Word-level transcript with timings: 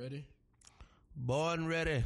Ready? 0.00 0.24
Born 1.14 1.66
ready. 1.66 2.02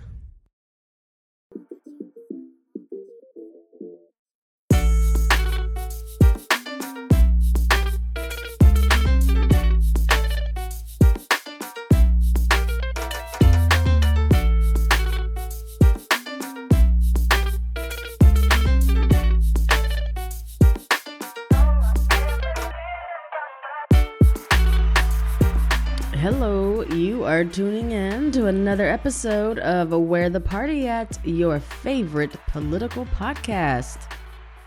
Tuning 27.50 27.90
in 27.90 28.30
to 28.32 28.46
another 28.46 28.86
episode 28.88 29.58
of 29.58 29.90
Where 29.90 30.30
the 30.30 30.40
Party 30.40 30.88
At, 30.88 31.18
your 31.24 31.60
favorite 31.60 32.34
political 32.46 33.06
podcast. 33.06 33.98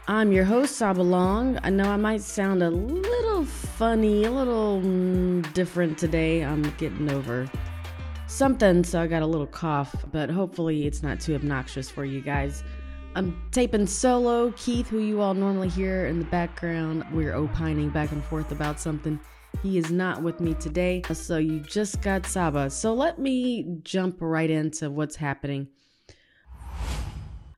I'm 0.07 0.31
your 0.31 0.43
host, 0.43 0.75
Saba 0.75 1.01
Long. 1.01 1.59
I 1.63 1.69
know 1.69 1.85
I 1.85 1.97
might 1.97 2.21
sound 2.21 2.61
a 2.61 2.69
little 2.69 3.45
funny, 3.45 4.25
a 4.25 4.31
little 4.31 4.81
mm, 4.81 5.51
different 5.53 5.97
today. 5.97 6.43
I'm 6.43 6.63
getting 6.77 7.11
over 7.11 7.49
something, 8.27 8.83
so 8.83 9.01
I 9.01 9.07
got 9.07 9.21
a 9.21 9.27
little 9.27 9.47
cough, 9.47 9.95
but 10.11 10.29
hopefully 10.29 10.85
it's 10.85 11.01
not 11.01 11.19
too 11.19 11.35
obnoxious 11.35 11.89
for 11.89 12.05
you 12.05 12.21
guys. 12.21 12.63
I'm 13.15 13.41
taping 13.51 13.87
solo. 13.87 14.51
Keith, 14.57 14.87
who 14.87 14.99
you 14.99 15.21
all 15.21 15.33
normally 15.33 15.69
hear 15.69 16.05
in 16.05 16.19
the 16.19 16.25
background, 16.25 17.05
we're 17.11 17.33
opining 17.33 17.89
back 17.89 18.11
and 18.11 18.23
forth 18.23 18.51
about 18.51 18.79
something. 18.79 19.19
He 19.63 19.79
is 19.79 19.91
not 19.91 20.21
with 20.21 20.39
me 20.39 20.53
today, 20.53 21.01
so 21.11 21.37
you 21.37 21.59
just 21.59 22.01
got 22.01 22.25
Saba. 22.27 22.69
So 22.69 22.93
let 22.93 23.17
me 23.17 23.79
jump 23.81 24.17
right 24.19 24.49
into 24.49 24.89
what's 24.91 25.15
happening. 25.15 25.67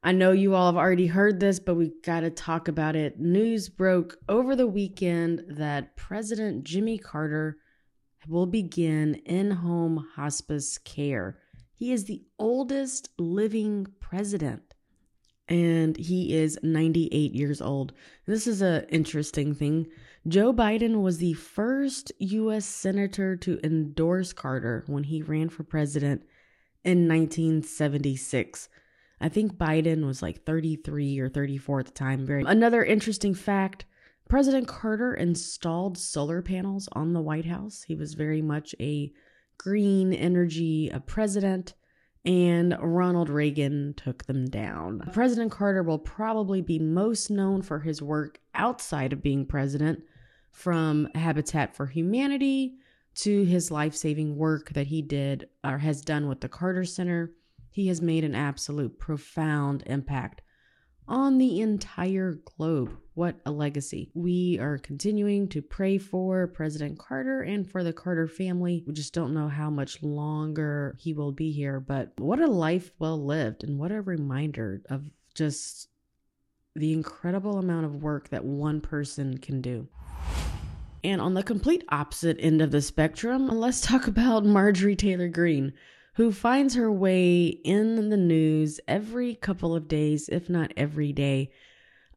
I 0.01 0.13
know 0.13 0.31
you 0.31 0.55
all 0.55 0.67
have 0.67 0.77
already 0.77 1.07
heard 1.07 1.41
this, 1.41 1.59
but 1.59 1.75
we 1.75 1.91
got 2.05 2.21
to 2.21 2.29
talk 2.29 2.69
about 2.69 2.95
it. 2.95 3.19
News 3.19 3.67
broke 3.67 4.17
over 4.29 4.55
the 4.55 4.65
weekend 4.65 5.43
that 5.49 5.97
President 5.97 6.63
Jimmy 6.63 6.97
Carter 6.97 7.57
will 8.29 8.45
begin 8.45 9.15
in 9.25 9.51
home 9.51 10.05
hospice 10.15 10.77
care. 10.77 11.37
He 11.75 11.91
is 11.91 12.05
the 12.05 12.23
oldest 12.39 13.09
living 13.17 13.87
president 13.99 14.73
and 15.49 15.97
he 15.97 16.35
is 16.35 16.59
98 16.61 17.33
years 17.33 17.59
old. 17.59 17.91
This 18.25 18.47
is 18.47 18.61
an 18.61 18.85
interesting 18.89 19.55
thing. 19.55 19.87
Joe 20.27 20.53
Biden 20.53 21.01
was 21.01 21.17
the 21.17 21.33
first 21.33 22.11
U.S. 22.19 22.65
senator 22.65 23.35
to 23.37 23.59
endorse 23.63 24.33
Carter 24.33 24.83
when 24.87 25.05
he 25.05 25.21
ran 25.21 25.49
for 25.49 25.63
president 25.63 26.23
in 26.83 27.07
1976. 27.07 28.69
I 29.21 29.29
think 29.29 29.53
Biden 29.53 30.05
was 30.05 30.21
like 30.21 30.45
33 30.45 31.19
or 31.19 31.29
34 31.29 31.79
at 31.81 31.85
the 31.87 31.91
time. 31.91 32.25
Very 32.25 32.43
another 32.45 32.83
interesting 32.83 33.33
fact: 33.33 33.85
President 34.27 34.67
Carter 34.67 35.13
installed 35.13 35.97
solar 35.97 36.41
panels 36.41 36.89
on 36.93 37.13
the 37.13 37.21
White 37.21 37.45
House. 37.45 37.83
He 37.83 37.95
was 37.95 38.13
very 38.13 38.41
much 38.41 38.75
a 38.79 39.11
green 39.57 40.13
energy 40.13 40.89
a 40.89 40.99
president 40.99 41.73
and 42.25 42.77
Ronald 42.81 43.29
Reagan 43.29 43.93
took 43.95 44.25
them 44.25 44.45
down. 44.45 45.01
President 45.13 45.51
Carter 45.51 45.83
will 45.83 45.99
probably 45.99 46.61
be 46.61 46.79
most 46.79 47.29
known 47.29 47.61
for 47.61 47.79
his 47.79 48.01
work 48.01 48.39
outside 48.53 49.13
of 49.13 49.23
being 49.23 49.45
president, 49.45 50.03
from 50.51 51.07
Habitat 51.15 51.75
for 51.75 51.85
Humanity 51.85 52.75
to 53.15 53.43
his 53.45 53.71
life 53.71 53.95
saving 53.95 54.35
work 54.35 54.71
that 54.73 54.87
he 54.87 55.01
did 55.01 55.47
or 55.63 55.77
has 55.77 56.01
done 56.01 56.27
with 56.27 56.41
the 56.41 56.49
Carter 56.49 56.85
Center. 56.85 57.31
He 57.71 57.87
has 57.87 58.01
made 58.01 58.23
an 58.23 58.35
absolute 58.35 58.99
profound 58.99 59.83
impact 59.85 60.41
on 61.09 61.39
the 61.39 61.59
entire 61.59 62.39
globe. 62.55 62.95
What 63.15 63.35
a 63.45 63.51
legacy. 63.51 64.11
We 64.13 64.59
are 64.59 64.77
continuing 64.77 65.49
to 65.49 65.61
pray 65.61 65.97
for 65.97 66.47
President 66.47 66.99
Carter 66.99 67.41
and 67.41 67.69
for 67.69 67.83
the 67.83 67.91
Carter 67.91 68.27
family. 68.27 68.83
We 68.85 68.93
just 68.93 69.13
don't 69.13 69.33
know 69.33 69.49
how 69.49 69.69
much 69.69 70.01
longer 70.03 70.95
he 70.99 71.13
will 71.13 71.31
be 71.31 71.51
here, 71.51 71.79
but 71.79 72.13
what 72.17 72.39
a 72.39 72.47
life 72.47 72.91
well 72.99 73.21
lived 73.21 73.63
and 73.63 73.79
what 73.79 73.91
a 73.91 74.01
reminder 74.01 74.83
of 74.89 75.09
just 75.33 75.89
the 76.75 76.93
incredible 76.93 77.57
amount 77.57 77.87
of 77.87 78.03
work 78.03 78.29
that 78.29 78.45
one 78.45 78.79
person 78.79 79.39
can 79.39 79.61
do. 79.61 79.87
And 81.03 81.19
on 81.19 81.33
the 81.33 81.43
complete 81.43 81.83
opposite 81.89 82.37
end 82.39 82.61
of 82.61 82.71
the 82.71 82.81
spectrum, 82.81 83.47
let's 83.47 83.81
talk 83.81 84.07
about 84.07 84.45
Marjorie 84.45 84.95
Taylor 84.95 85.27
Greene, 85.27 85.73
who 86.19 86.33
finds 86.33 86.75
her 86.75 86.91
way 86.91 87.45
in 87.45 88.09
the 88.09 88.17
news 88.17 88.77
every 88.89 89.35
couple 89.35 89.73
of 89.73 89.87
days, 89.87 90.27
if 90.27 90.49
not 90.49 90.69
every 90.75 91.13
day. 91.13 91.49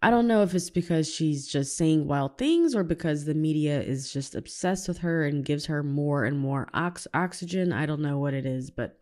I 0.03 0.11
don't 0.11 0.27
know 0.27 0.43
if 0.43 0.57
it's 0.57 0.71
because 0.71 1.09
she's 1.09 1.47
just 1.47 1.77
saying 1.77 2.09
wild 2.09 2.37
things 2.37 2.75
or 2.75 2.83
because 2.83 3.25
the 3.25 3.35
media 3.35 3.81
is 3.81 4.13
just 4.13 4.35
obsessed 4.35 4.89
with 4.89 4.99
her 4.99 5.25
and 5.25 5.45
gives 5.45 5.67
her 5.67 5.85
more 5.85 6.25
and 6.25 6.37
more 6.37 6.67
ox- 6.75 7.07
oxygen. 7.15 7.73
I 7.73 7.87
don't 7.87 8.03
know 8.03 8.19
what 8.19 8.35
it 8.35 8.45
is, 8.45 8.73
but 8.73 8.99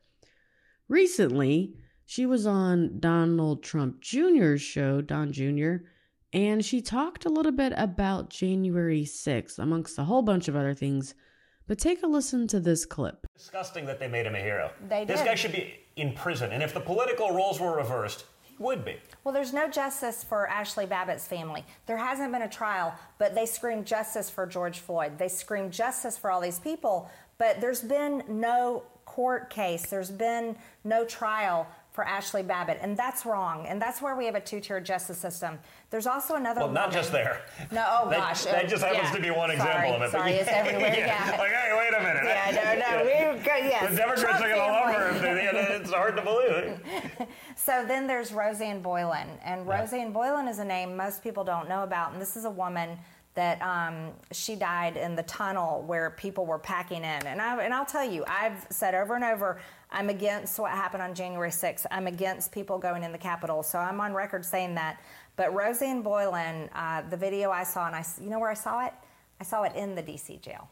recently 0.87 1.77
she 2.05 2.27
was 2.27 2.47
on 2.47 3.01
Donald 3.01 3.63
Trump 3.63 4.03
Jr.'s 4.03 4.61
show, 4.61 5.01
Don 5.01 5.33
Jr., 5.33 5.77
and 6.35 6.63
she 6.63 6.83
talked 6.83 7.25
a 7.25 7.31
little 7.31 7.53
bit 7.53 7.73
about 7.75 8.29
January 8.29 9.05
6th, 9.05 9.59
amongst 9.59 9.99
a 9.99 10.05
whole 10.05 10.21
bunch 10.21 10.47
of 10.47 10.57
other 10.57 10.75
things. 10.75 11.15
But 11.71 11.79
take 11.79 12.03
a 12.03 12.07
listen 12.09 12.49
to 12.49 12.59
this 12.59 12.85
clip. 12.85 13.29
Disgusting 13.39 13.87
that 13.87 14.01
they 14.01 14.09
made 14.09 14.27
him 14.27 14.35
a 14.35 14.41
hero. 14.41 14.73
They 14.89 15.05
did. 15.05 15.17
This 15.17 15.23
guy 15.23 15.37
should 15.37 15.53
be 15.53 15.79
in 15.95 16.13
prison, 16.15 16.51
and 16.51 16.65
if 16.65 16.75
the 16.75 16.81
political 16.81 17.31
roles 17.31 17.61
were 17.61 17.77
reversed, 17.77 18.25
he 18.43 18.57
would 18.59 18.85
be. 18.85 18.97
Well, 19.23 19.33
there's 19.33 19.53
no 19.53 19.69
justice 19.69 20.25
for 20.25 20.49
Ashley 20.49 20.85
Babbitt's 20.85 21.29
family. 21.29 21.65
There 21.87 21.97
hasn't 21.97 22.33
been 22.33 22.43
a 22.43 22.49
trial, 22.49 22.93
but 23.19 23.37
they 23.37 23.47
screamed 23.47 23.87
justice 23.87 24.29
for 24.29 24.47
George 24.49 24.81
Floyd. 24.81 25.17
They 25.17 25.29
screamed 25.29 25.73
justice 25.73 26.19
for 26.19 26.33
all 26.33 26.41
these 26.41 26.59
people, 26.59 27.09
but 27.39 27.61
there's 27.61 27.83
been 27.83 28.25
no 28.27 28.83
court 29.05 29.49
case. 29.49 29.87
There's 29.87 30.11
been 30.11 30.57
no 30.83 31.05
trial 31.05 31.69
for 31.93 32.05
Ashley 32.07 32.43
Babbitt, 32.43 32.79
and 32.81 32.97
that's 32.97 33.27
wrong. 33.27 33.67
And 33.67 33.83
that's 33.83 34.01
where 34.01 34.15
we 34.15 34.25
have 34.27 34.37
a 34.37 34.41
two-tiered 34.41 34.85
justice 34.85 35.19
system. 35.19 35.59
There's 35.91 36.07
also 36.07 36.37
another. 36.37 36.61
Well, 36.61 36.71
not 36.71 36.89
woman- 36.89 36.95
just 36.95 37.11
there. 37.13 37.43
No, 37.73 37.85
oh 37.89 38.09
That- 38.11 38.19
gosh. 38.19 38.45
That, 38.45 38.65
oh, 38.65 38.69
just 38.69 38.85
happens 38.85 39.09
yeah. 39.11 39.17
to 39.17 39.21
be 39.21 39.31
one 39.31 39.49
Sorry, 39.51 39.55
example 39.57 39.95
of 39.97 40.03
it. 40.03 40.11
Sorry, 40.13 40.33
it's 40.35 40.49
everywhere. 40.53 40.95
yeah. 40.97 41.37
Like, 41.39 41.51
hey, 41.51 41.77
wait 41.77 41.95
a 41.99 42.01
minute. 42.01 42.23
Yeah, 42.25 42.75
no, 42.79 42.99
no, 42.99 43.05
we 43.05 43.43
go, 43.43 43.57
yes. 43.57 43.91
The 43.91 43.97
Democrats 43.97 44.23
Trump 44.23 44.37
are 44.41 44.49
going 44.49 44.61
to 44.61 44.67
love 44.67 44.95
her. 44.95 45.13
family. 45.15 45.17
If 45.29 45.53
they, 45.53 45.59
yeah, 45.59 45.77
it's 45.81 45.91
hard 45.93 46.17
to 46.17 46.23
believe. 46.23 46.81
So 47.57 47.85
then 47.87 48.07
there's 48.07 48.33
Rosanne 48.33 48.81
Boyland, 48.81 49.31
and 49.45 49.69
Rosanne 49.69 50.13
Boyland 50.13 50.49
is 50.49 50.59
a 50.61 50.65
name 50.65 50.97
most 50.97 51.23
people 51.23 51.45
don't 51.45 51.69
know 51.69 51.83
about, 51.83 52.13
and 52.13 52.21
this 52.21 52.35
is 52.37 52.47
a 52.47 52.51
woman 52.51 52.97
that 53.41 53.63
um, 53.63 54.11
she 54.33 54.55
died 54.55 54.99
in 54.99 55.17
the 55.17 55.23
tunnel 55.23 55.83
where 55.87 56.11
people 56.11 56.45
were 56.45 56.59
packing 56.59 56.99
in. 56.99 57.27
And 57.27 57.41
I 57.41 57.65
and 57.65 57.73
I'll 57.73 57.87
tell 57.87 58.05
you, 58.05 58.23
I've 58.29 58.67
said 58.69 58.95
over 58.95 59.15
and 59.15 59.25
over, 59.25 59.59
I'm 59.91 60.11
against 60.11 60.59
what 60.59 60.73
happened 60.73 61.03
on 61.03 61.15
January 61.15 61.49
6th. 61.49 61.87
I'm 61.91 62.07
against 62.07 62.53
people 62.53 62.77
going 62.79 63.03
in 63.03 63.13
the 63.13 63.19
Capitol. 63.19 63.63
So 63.63 63.79
I'm 63.79 63.99
on 63.99 64.13
record 64.13 64.45
saying 64.45 64.75
that. 64.75 65.01
But 65.37 65.55
Rosanne 65.55 66.03
Boyland, 66.03 66.69
uh, 66.75 67.01
the 67.09 67.17
video 67.17 67.51
I 67.51 67.65
saw, 67.65 67.87
and 67.87 67.97
I 67.97 68.05
you 68.23 68.29
know 68.29 68.39
where 68.39 68.51
I 68.51 68.55
saw 68.55 68.85
it? 68.85 68.93
I 69.41 69.45
saw 69.45 69.63
it 69.63 69.75
in 69.75 69.95
the 69.95 70.03
D.C. 70.03 70.37
jail. 70.43 70.69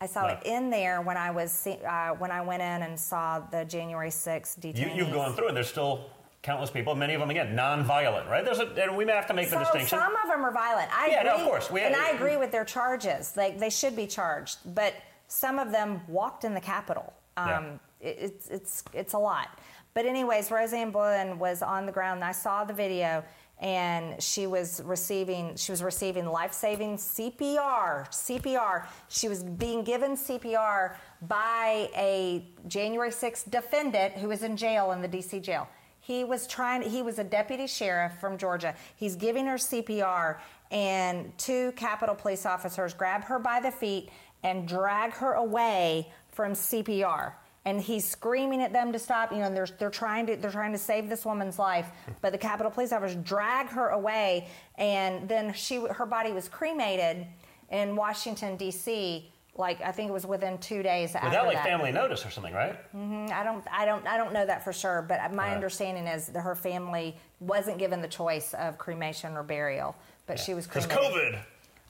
I 0.00 0.06
saw 0.06 0.28
it 0.28 0.38
in 0.46 0.70
there 0.70 1.02
when 1.02 1.18
I 1.18 1.30
was 1.30 1.66
uh, 1.66 2.14
when 2.16 2.30
I 2.30 2.40
went 2.40 2.62
in 2.62 2.82
and 2.82 2.98
saw 2.98 3.40
the 3.40 3.66
January 3.66 4.08
6th 4.08 4.64
You, 4.64 4.72
detainees. 4.72 4.96
you've 4.96 5.12
gone 5.12 5.36
through 5.36 5.48
it. 5.48 5.52
There's 5.52 5.68
still 5.68 6.06
countless 6.42 6.70
people, 6.70 6.94
many 6.94 7.14
of 7.14 7.20
them, 7.20 7.30
again, 7.30 7.54
non-violent, 7.54 8.26
right? 8.28 8.44
There's 8.44 8.60
a, 8.60 8.66
and 8.82 8.96
we 8.96 9.04
may 9.04 9.12
have 9.12 9.26
to 9.26 9.34
make 9.34 9.46
the 9.50 9.56
So 9.56 9.60
distinction. 9.60 9.98
some 9.98 10.16
of 10.16 10.28
them 10.28 10.44
are 10.44 10.52
violent. 10.52 10.88
I 10.96 11.08
Yeah, 11.08 11.20
agree, 11.20 11.30
no, 11.30 11.36
of 11.36 11.44
course. 11.44 11.70
We- 11.70 11.82
and 11.82 11.94
I 11.94 12.10
agree 12.10 12.36
with 12.36 12.50
their 12.50 12.64
charges. 12.64 13.36
Like 13.36 13.58
they 13.58 13.70
should 13.70 13.94
be 13.94 14.06
charged, 14.06 14.58
but 14.74 14.94
some 15.28 15.58
of 15.58 15.70
them 15.70 16.00
walked 16.08 16.44
in 16.44 16.54
the 16.54 16.60
Capitol. 16.60 17.12
Um, 17.36 17.78
it, 18.00 18.16
it's 18.20 18.48
it's 18.48 18.84
it's 18.92 19.12
a 19.12 19.18
lot. 19.18 19.48
But 19.94 20.06
anyways, 20.06 20.50
Rosanne 20.50 20.90
Boyland 20.90 21.38
was 21.38 21.62
on 21.62 21.84
the 21.86 21.92
ground. 21.92 22.18
And 22.18 22.24
I 22.24 22.32
saw 22.32 22.64
the 22.64 22.72
video, 22.72 23.22
and 23.60 24.20
she 24.22 24.46
was 24.46 24.82
receiving 24.84 25.56
she 25.56 25.72
was 25.72 25.82
receiving 25.82 26.26
life 26.26 26.52
saving 26.52 26.96
CPR. 26.96 28.08
CPR. 28.10 28.86
She 29.08 29.28
was 29.28 29.42
being 29.44 29.84
given 29.84 30.16
CPR 30.16 30.94
by 31.22 31.88
a 31.96 32.44
January 32.66 33.10
6th 33.10 33.50
defendant 33.50 34.14
who 34.14 34.28
was 34.28 34.42
in 34.42 34.56
jail 34.56 34.92
in 34.92 35.00
the 35.02 35.08
DC 35.08 35.40
jail. 35.42 35.68
He 36.10 36.24
was 36.24 36.48
trying, 36.48 36.82
he 36.82 37.02
was 37.02 37.20
a 37.20 37.24
deputy 37.24 37.68
sheriff 37.68 38.14
from 38.20 38.36
Georgia. 38.36 38.74
He's 38.96 39.14
giving 39.14 39.46
her 39.46 39.54
CPR, 39.54 40.38
and 40.72 41.32
two 41.38 41.70
Capitol 41.76 42.16
police 42.16 42.44
officers 42.44 42.92
grab 42.94 43.22
her 43.22 43.38
by 43.38 43.60
the 43.60 43.70
feet 43.70 44.10
and 44.42 44.66
drag 44.66 45.12
her 45.12 45.34
away 45.34 46.10
from 46.32 46.54
CPR. 46.54 47.34
And 47.64 47.80
he's 47.80 48.04
screaming 48.04 48.60
at 48.60 48.72
them 48.72 48.90
to 48.90 48.98
stop. 48.98 49.30
You 49.30 49.38
know, 49.38 49.54
they're, 49.54 49.68
they're 49.78 49.88
trying 49.88 50.26
to 50.26 50.34
they're 50.34 50.50
trying 50.50 50.72
to 50.72 50.78
save 50.78 51.08
this 51.08 51.24
woman's 51.24 51.60
life, 51.60 51.86
but 52.22 52.32
the 52.32 52.38
Capitol 52.38 52.72
police 52.72 52.90
officers 52.90 53.16
drag 53.22 53.68
her 53.68 53.90
away, 53.90 54.48
and 54.78 55.28
then 55.28 55.52
she 55.52 55.76
her 55.76 56.06
body 56.06 56.32
was 56.32 56.48
cremated 56.48 57.24
in 57.70 57.94
Washington 57.94 58.56
D.C. 58.56 59.30
Like 59.60 59.82
I 59.82 59.92
think 59.92 60.08
it 60.08 60.12
was 60.12 60.26
within 60.26 60.56
two 60.58 60.82
days 60.82 61.14
after 61.14 61.28
Without 61.28 61.46
like 61.46 61.56
that. 61.56 61.64
family 61.66 61.92
notice 61.92 62.24
or 62.24 62.30
something, 62.30 62.54
right? 62.54 62.72
Mm-hmm. 62.96 63.26
I 63.32 63.44
don't, 63.44 63.62
I 63.70 63.84
don't, 63.84 64.06
I 64.08 64.16
don't 64.16 64.32
know 64.32 64.46
that 64.46 64.64
for 64.64 64.72
sure. 64.72 65.04
But 65.06 65.34
my 65.34 65.54
understanding 65.54 66.06
is 66.06 66.28
that 66.28 66.40
her 66.40 66.54
family 66.56 67.14
wasn't 67.40 67.76
given 67.78 68.00
the 68.00 68.08
choice 68.08 68.54
of 68.54 68.78
cremation 68.78 69.36
or 69.36 69.42
burial, 69.42 69.94
but 70.26 70.40
she 70.40 70.54
was 70.54 70.66
Because. 70.66 70.86
COVID, 70.86 71.38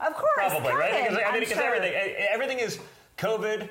Of 0.01 0.13
course, 0.13 0.29
probably, 0.35 0.73
right? 0.73 1.07
Because, 1.09 1.23
I 1.25 1.31
mean, 1.31 1.39
because 1.39 1.53
sure. 1.55 1.63
everything, 1.63 1.93
everything 2.29 2.59
is 2.59 2.77
COVID, 3.17 3.69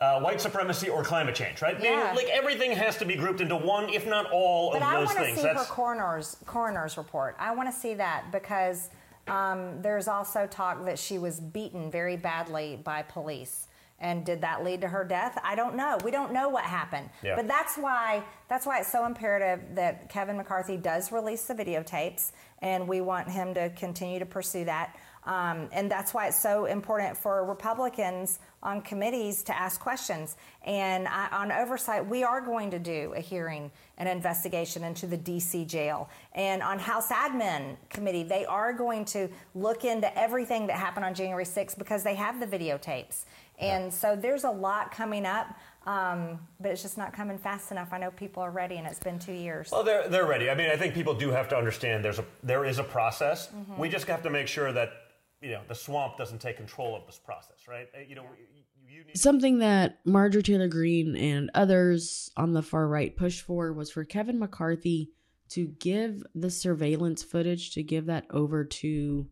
uh, 0.00 0.20
white 0.20 0.40
supremacy, 0.40 0.88
or 0.88 1.04
climate 1.04 1.34
change, 1.34 1.60
right? 1.60 1.76
I 1.78 1.82
Yeah. 1.84 2.12
like 2.16 2.28
everything 2.30 2.72
has 2.72 2.96
to 2.98 3.04
be 3.04 3.16
grouped 3.16 3.42
into 3.42 3.56
one, 3.56 3.90
if 3.90 4.06
not 4.06 4.30
all, 4.32 4.70
But 4.72 4.78
of 4.80 4.88
I 4.88 4.96
those 4.96 5.06
want 5.08 5.18
to 5.18 5.24
things. 5.26 5.40
see 5.42 5.46
her 5.46 5.64
coroner's 5.68 6.36
coroner's 6.46 6.96
report. 6.96 7.36
I 7.38 7.54
want 7.54 7.70
to 7.72 7.78
see 7.78 7.92
that 7.94 8.32
because 8.32 8.88
um, 9.28 9.80
there's 9.82 10.08
also 10.08 10.46
talk 10.46 10.84
that 10.84 10.98
she 10.98 11.18
was 11.18 11.40
beaten 11.40 11.90
very 11.90 12.16
badly 12.16 12.80
by 12.82 13.02
police. 13.02 13.68
And 14.00 14.26
did 14.26 14.40
that 14.40 14.64
lead 14.64 14.80
to 14.80 14.88
her 14.88 15.04
death? 15.04 15.40
I 15.44 15.54
don't 15.54 15.76
know. 15.76 15.96
We 16.04 16.10
don't 16.10 16.32
know 16.32 16.48
what 16.48 16.64
happened. 16.64 17.08
Yeah. 17.22 17.36
But 17.36 17.46
that's 17.46 17.76
why 17.76 18.24
that's 18.48 18.66
why 18.66 18.80
it's 18.80 18.90
so 18.90 19.06
imperative 19.06 19.76
that 19.76 20.08
Kevin 20.08 20.36
McCarthy 20.36 20.76
does 20.76 21.12
release 21.12 21.44
the 21.44 21.54
videotapes, 21.54 22.32
and 22.60 22.88
we 22.88 23.00
want 23.00 23.30
him 23.30 23.54
to 23.54 23.70
continue 23.70 24.18
to 24.18 24.26
pursue 24.26 24.64
that. 24.64 24.96
Um, 25.24 25.68
and 25.72 25.88
that's 25.90 26.12
why 26.12 26.26
it's 26.26 26.40
so 26.40 26.64
important 26.64 27.16
for 27.16 27.44
Republicans 27.44 28.40
on 28.62 28.82
committees 28.82 29.42
to 29.44 29.56
ask 29.56 29.80
questions. 29.80 30.36
And 30.64 31.06
I, 31.06 31.28
on 31.30 31.52
oversight, 31.52 32.06
we 32.06 32.24
are 32.24 32.40
going 32.40 32.70
to 32.72 32.78
do 32.78 33.12
a 33.16 33.20
hearing, 33.20 33.70
an 33.98 34.08
investigation 34.08 34.82
into 34.82 35.06
the 35.06 35.18
DC 35.18 35.66
jail. 35.68 36.10
And 36.34 36.60
on 36.60 36.78
House 36.78 37.08
Admin 37.08 37.76
Committee, 37.88 38.24
they 38.24 38.44
are 38.46 38.72
going 38.72 39.04
to 39.06 39.28
look 39.54 39.84
into 39.84 40.16
everything 40.18 40.66
that 40.66 40.76
happened 40.76 41.04
on 41.04 41.14
January 41.14 41.44
6th 41.44 41.78
because 41.78 42.02
they 42.02 42.16
have 42.16 42.40
the 42.40 42.46
videotapes. 42.46 43.24
And 43.58 43.94
so 43.94 44.16
there's 44.16 44.42
a 44.42 44.50
lot 44.50 44.90
coming 44.90 45.24
up, 45.24 45.54
um, 45.86 46.40
but 46.60 46.72
it's 46.72 46.82
just 46.82 46.98
not 46.98 47.12
coming 47.12 47.38
fast 47.38 47.70
enough. 47.70 47.92
I 47.92 47.98
know 47.98 48.10
people 48.10 48.42
are 48.42 48.50
ready, 48.50 48.76
and 48.76 48.86
it's 48.88 48.98
been 48.98 49.20
two 49.20 49.32
years. 49.32 49.70
Well, 49.70 49.84
they're 49.84 50.08
they're 50.08 50.26
ready. 50.26 50.50
I 50.50 50.56
mean, 50.56 50.68
I 50.68 50.76
think 50.76 50.94
people 50.94 51.14
do 51.14 51.30
have 51.30 51.48
to 51.50 51.56
understand 51.56 52.04
there's 52.04 52.18
a 52.18 52.24
there 52.42 52.64
is 52.64 52.78
a 52.78 52.84
process. 52.84 53.48
Mm-hmm. 53.48 53.78
We 53.78 53.88
just 53.88 54.06
have 54.08 54.22
to 54.24 54.30
make 54.30 54.48
sure 54.48 54.72
that 54.72 55.11
you 55.42 55.50
know 55.50 55.60
the 55.68 55.74
swamp 55.74 56.16
doesn't 56.16 56.40
take 56.40 56.56
control 56.56 56.94
of 56.96 57.04
this 57.06 57.18
process, 57.18 57.66
right? 57.68 57.88
Uh, 57.94 58.00
You 58.08 58.14
know, 58.14 58.26
you, 58.54 58.98
you 58.98 59.04
need. 59.04 59.18
Something 59.18 59.58
that 59.58 59.98
Marjorie 60.04 60.42
Taylor 60.42 60.68
Greene 60.68 61.16
and 61.16 61.50
others 61.54 62.30
on 62.36 62.52
the 62.52 62.62
far 62.62 62.88
right 62.88 63.14
pushed 63.16 63.42
for 63.42 63.72
was 63.72 63.90
for 63.90 64.04
Kevin 64.04 64.38
McCarthy 64.38 65.10
to 65.50 65.66
give 65.66 66.22
the 66.34 66.50
surveillance 66.50 67.22
footage, 67.22 67.72
to 67.74 67.82
give 67.82 68.06
that 68.06 68.26
over 68.30 68.64
to 68.64 69.28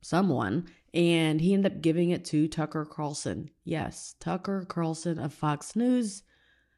someone. 0.00 0.66
And 0.94 1.40
he 1.40 1.52
ended 1.52 1.72
up 1.72 1.82
giving 1.82 2.10
it 2.10 2.24
to 2.26 2.48
Tucker 2.48 2.84
Carlson. 2.84 3.50
Yes, 3.64 4.14
Tucker 4.18 4.64
Carlson 4.66 5.18
of 5.18 5.34
Fox 5.34 5.76
News. 5.76 6.22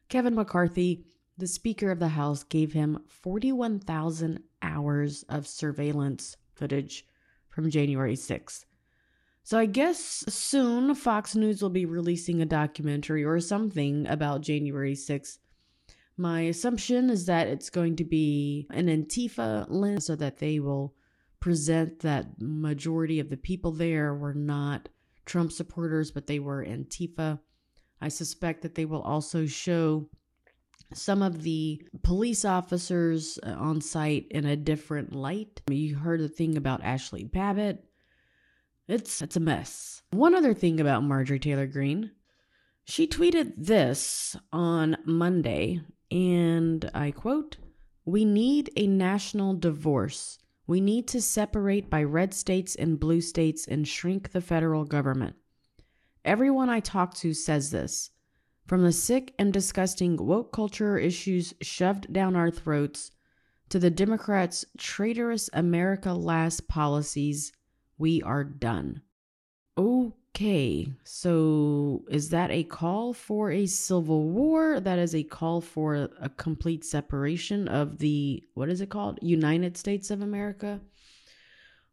Kevin 0.09 0.35
McCarthy, 0.35 1.05
the 1.37 1.47
Speaker 1.47 1.89
of 1.89 1.99
the 1.99 2.09
House, 2.09 2.43
gave 2.43 2.73
him 2.73 2.99
41,000 3.07 4.43
hours 4.61 5.23
of 5.29 5.47
surveillance 5.47 6.35
footage 6.53 7.05
from 7.51 7.69
January 7.69 8.15
6th. 8.15 8.65
So 9.43 9.57
I 9.57 9.65
guess 9.65 10.23
soon 10.27 10.95
Fox 10.95 11.35
News 11.35 11.61
will 11.61 11.69
be 11.69 11.85
releasing 11.85 12.41
a 12.41 12.45
documentary 12.45 13.23
or 13.23 13.39
something 13.39 14.07
about 14.07 14.41
January 14.41 14.93
6th. 14.93 15.37
My 16.17 16.41
assumption 16.41 17.09
is 17.09 17.25
that 17.25 17.47
it's 17.47 17.69
going 17.69 17.95
to 17.97 18.05
be 18.05 18.67
an 18.69 18.87
Antifa 18.87 19.65
lens 19.69 20.05
so 20.05 20.15
that 20.15 20.37
they 20.37 20.59
will 20.59 20.93
present 21.39 21.99
that 21.99 22.39
majority 22.39 23.19
of 23.19 23.29
the 23.29 23.37
people 23.37 23.71
there 23.71 24.13
were 24.13 24.33
not 24.33 24.89
Trump 25.25 25.51
supporters, 25.51 26.11
but 26.11 26.27
they 26.27 26.39
were 26.39 26.63
Antifa. 26.63 27.39
I 27.99 28.09
suspect 28.09 28.61
that 28.61 28.75
they 28.75 28.85
will 28.85 29.01
also 29.01 29.45
show 29.45 30.09
some 30.93 31.21
of 31.21 31.43
the 31.43 31.81
police 32.03 32.45
officers 32.45 33.39
uh, 33.45 33.51
on 33.51 33.81
site 33.81 34.27
in 34.31 34.45
a 34.45 34.55
different 34.55 35.13
light. 35.13 35.61
You 35.69 35.95
heard 35.95 36.19
the 36.19 36.29
thing 36.29 36.57
about 36.57 36.83
Ashley 36.83 37.23
Babbitt. 37.23 37.83
It's 38.87 39.21
it's 39.21 39.37
a 39.37 39.39
mess. 39.39 40.01
One 40.11 40.35
other 40.35 40.53
thing 40.53 40.79
about 40.79 41.03
Marjorie 41.03 41.39
Taylor 41.39 41.67
Greene. 41.67 42.11
She 42.83 43.07
tweeted 43.07 43.53
this 43.55 44.35
on 44.51 44.97
Monday, 45.05 45.81
and 46.09 46.89
I 46.93 47.11
quote, 47.11 47.57
We 48.05 48.25
need 48.25 48.71
a 48.75 48.87
national 48.87 49.53
divorce. 49.53 50.39
We 50.67 50.81
need 50.81 51.07
to 51.09 51.21
separate 51.21 51.89
by 51.89 52.03
red 52.03 52.33
states 52.33 52.75
and 52.75 52.99
blue 52.99 53.21
states 53.21 53.67
and 53.67 53.87
shrink 53.87 54.31
the 54.31 54.41
federal 54.41 54.83
government. 54.83 55.35
Everyone 56.23 56.69
I 56.69 56.79
talk 56.79 57.13
to 57.15 57.33
says 57.33 57.71
this. 57.71 58.11
From 58.71 58.83
the 58.83 58.93
sick 58.93 59.33
and 59.37 59.51
disgusting 59.51 60.15
woke 60.15 60.53
culture 60.53 60.97
issues 60.97 61.53
shoved 61.61 62.13
down 62.13 62.37
our 62.37 62.49
throats 62.49 63.11
to 63.67 63.79
the 63.79 63.89
Democrats' 63.89 64.63
traitorous 64.77 65.49
America 65.51 66.13
Last 66.13 66.69
policies, 66.69 67.51
we 67.97 68.21
are 68.21 68.45
done. 68.45 69.01
Okay, 69.77 70.87
so 71.03 72.05
is 72.09 72.29
that 72.29 72.49
a 72.49 72.63
call 72.63 73.11
for 73.11 73.51
a 73.51 73.65
civil 73.65 74.29
war? 74.29 74.79
That 74.79 74.99
is 74.99 75.13
a 75.15 75.23
call 75.23 75.59
for 75.59 76.07
a 76.21 76.29
complete 76.29 76.85
separation 76.85 77.67
of 77.67 77.97
the, 77.97 78.41
what 78.53 78.69
is 78.69 78.79
it 78.79 78.89
called? 78.89 79.19
United 79.21 79.75
States 79.75 80.09
of 80.09 80.21
America? 80.21 80.79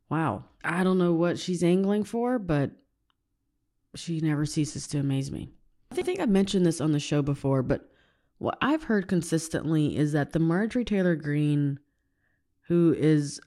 Wow. 0.09 0.45
I 0.63 0.85
don't 0.85 0.99
know 0.99 1.13
what 1.13 1.41
she's 1.41 1.65
angling 1.65 2.05
for, 2.05 2.39
but 2.39 2.71
she 3.97 4.21
never 4.21 4.47
ceases 4.47 4.87
to 4.87 5.01
amaze 5.01 5.33
me. 5.33 5.51
I 5.99 6.03
think 6.03 6.21
I've 6.21 6.29
mentioned 6.29 6.65
this 6.65 6.81
on 6.81 6.93
the 6.93 7.01
show 7.01 7.23
before, 7.23 7.63
but 7.63 7.91
what 8.39 8.57
I've 8.63 8.85
heard 8.85 9.09
consistently 9.09 9.97
is 9.97 10.13
that 10.13 10.33
the 10.33 10.39
Marjorie 10.39 10.85
Taylor 10.85 11.17
Greene, 11.17 11.81
who 12.69 12.95
is 12.97 13.41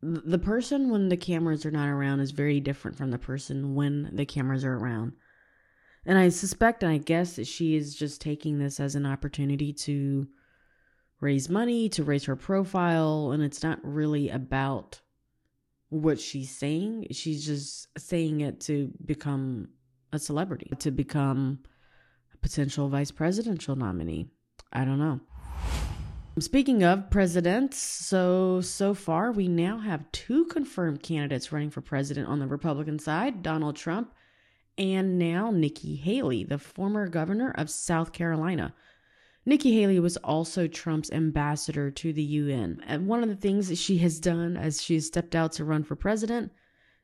the 0.00 0.38
person 0.38 0.90
when 0.90 1.08
the 1.08 1.16
cameras 1.16 1.66
are 1.66 1.70
not 1.70 1.88
around, 1.88 2.20
is 2.20 2.30
very 2.30 2.60
different 2.60 2.96
from 2.96 3.10
the 3.10 3.18
person 3.18 3.74
when 3.74 4.10
the 4.14 4.24
cameras 4.24 4.64
are 4.64 4.76
around. 4.76 5.12
And 6.06 6.16
I 6.16 6.30
suspect 6.30 6.82
and 6.82 6.92
I 6.92 6.98
guess 6.98 7.36
that 7.36 7.46
she 7.46 7.76
is 7.76 7.94
just 7.94 8.20
taking 8.20 8.58
this 8.58 8.80
as 8.80 8.94
an 8.94 9.04
opportunity 9.04 9.72
to 9.72 10.28
raise 11.20 11.48
money, 11.48 11.88
to 11.90 12.04
raise 12.04 12.24
her 12.24 12.36
profile, 12.36 13.32
and 13.32 13.42
it's 13.42 13.62
not 13.62 13.80
really 13.82 14.30
about 14.30 15.00
what 15.88 16.20
she's 16.20 16.50
saying. 16.50 17.08
She's 17.10 17.44
just 17.44 17.88
saying 17.98 18.40
it 18.40 18.60
to 18.62 18.92
become 19.04 19.68
a 20.12 20.18
celebrity, 20.18 20.70
to 20.78 20.90
become 20.90 21.60
a 22.32 22.36
potential 22.38 22.88
vice 22.88 23.10
presidential 23.10 23.76
nominee. 23.76 24.28
I 24.72 24.84
don't 24.84 24.98
know. 24.98 25.20
Speaking 26.38 26.82
of 26.84 27.08
presidents, 27.10 27.78
so 27.78 28.60
so 28.60 28.92
far 28.92 29.32
we 29.32 29.48
now 29.48 29.78
have 29.78 30.10
two 30.12 30.44
confirmed 30.46 31.02
candidates 31.02 31.50
running 31.50 31.70
for 31.70 31.80
president 31.80 32.28
on 32.28 32.40
the 32.40 32.46
Republican 32.46 32.98
side, 32.98 33.42
Donald 33.42 33.76
Trump 33.76 34.12
and 34.78 35.18
now 35.18 35.50
Nikki 35.50 35.96
Haley, 35.96 36.44
the 36.44 36.58
former 36.58 37.08
governor 37.08 37.52
of 37.56 37.70
South 37.70 38.12
Carolina. 38.12 38.74
Nikki 39.44 39.72
Haley 39.80 40.00
was 40.00 40.16
also 40.18 40.66
Trump's 40.66 41.10
ambassador 41.10 41.90
to 41.92 42.12
the 42.12 42.22
UN. 42.22 42.82
And 42.86 43.06
one 43.06 43.22
of 43.22 43.28
the 43.28 43.36
things 43.36 43.68
that 43.68 43.78
she 43.78 43.98
has 43.98 44.18
done 44.18 44.56
as 44.56 44.82
she 44.82 44.94
has 44.94 45.06
stepped 45.06 45.34
out 45.34 45.52
to 45.52 45.64
run 45.64 45.84
for 45.84 45.96
president 45.96 46.52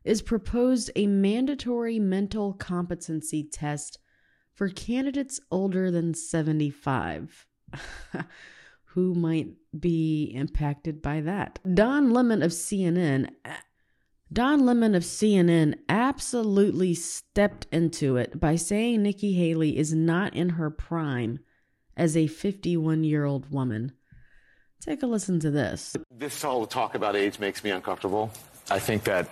is 0.04 0.22
proposed 0.22 0.90
a 0.96 1.06
mandatory 1.06 1.98
mental 1.98 2.52
competency 2.52 3.44
test 3.44 3.98
for 4.54 4.68
candidates 4.68 5.40
older 5.50 5.90
than 5.90 6.14
75. 6.14 7.46
Who 8.84 9.14
might 9.14 9.48
be 9.78 10.32
impacted 10.34 11.00
by 11.00 11.22
that? 11.22 11.58
Don 11.74 12.12
Lemon 12.12 12.42
of 12.42 12.50
CNN. 12.50 13.30
Don 14.30 14.64
Lemon 14.64 14.94
of 14.94 15.02
CNN 15.02 15.78
absolutely 15.88 16.94
stepped 16.94 17.66
into 17.72 18.16
it 18.16 18.38
by 18.38 18.56
saying 18.56 19.02
Nikki 19.02 19.32
Haley 19.32 19.76
is 19.76 19.94
not 19.94 20.34
in 20.34 20.50
her 20.50 20.70
prime 20.70 21.40
as 21.96 22.16
a 22.16 22.26
51 22.26 23.04
year 23.04 23.24
old 23.24 23.50
woman. 23.50 23.92
Take 24.80 25.02
a 25.02 25.06
listen 25.06 25.38
to 25.40 25.50
this. 25.50 25.96
This 26.10 26.42
whole 26.42 26.66
talk 26.66 26.94
about 26.94 27.14
age 27.14 27.38
makes 27.38 27.62
me 27.62 27.70
uncomfortable. 27.70 28.30
I 28.70 28.78
think 28.78 29.04
that 29.04 29.28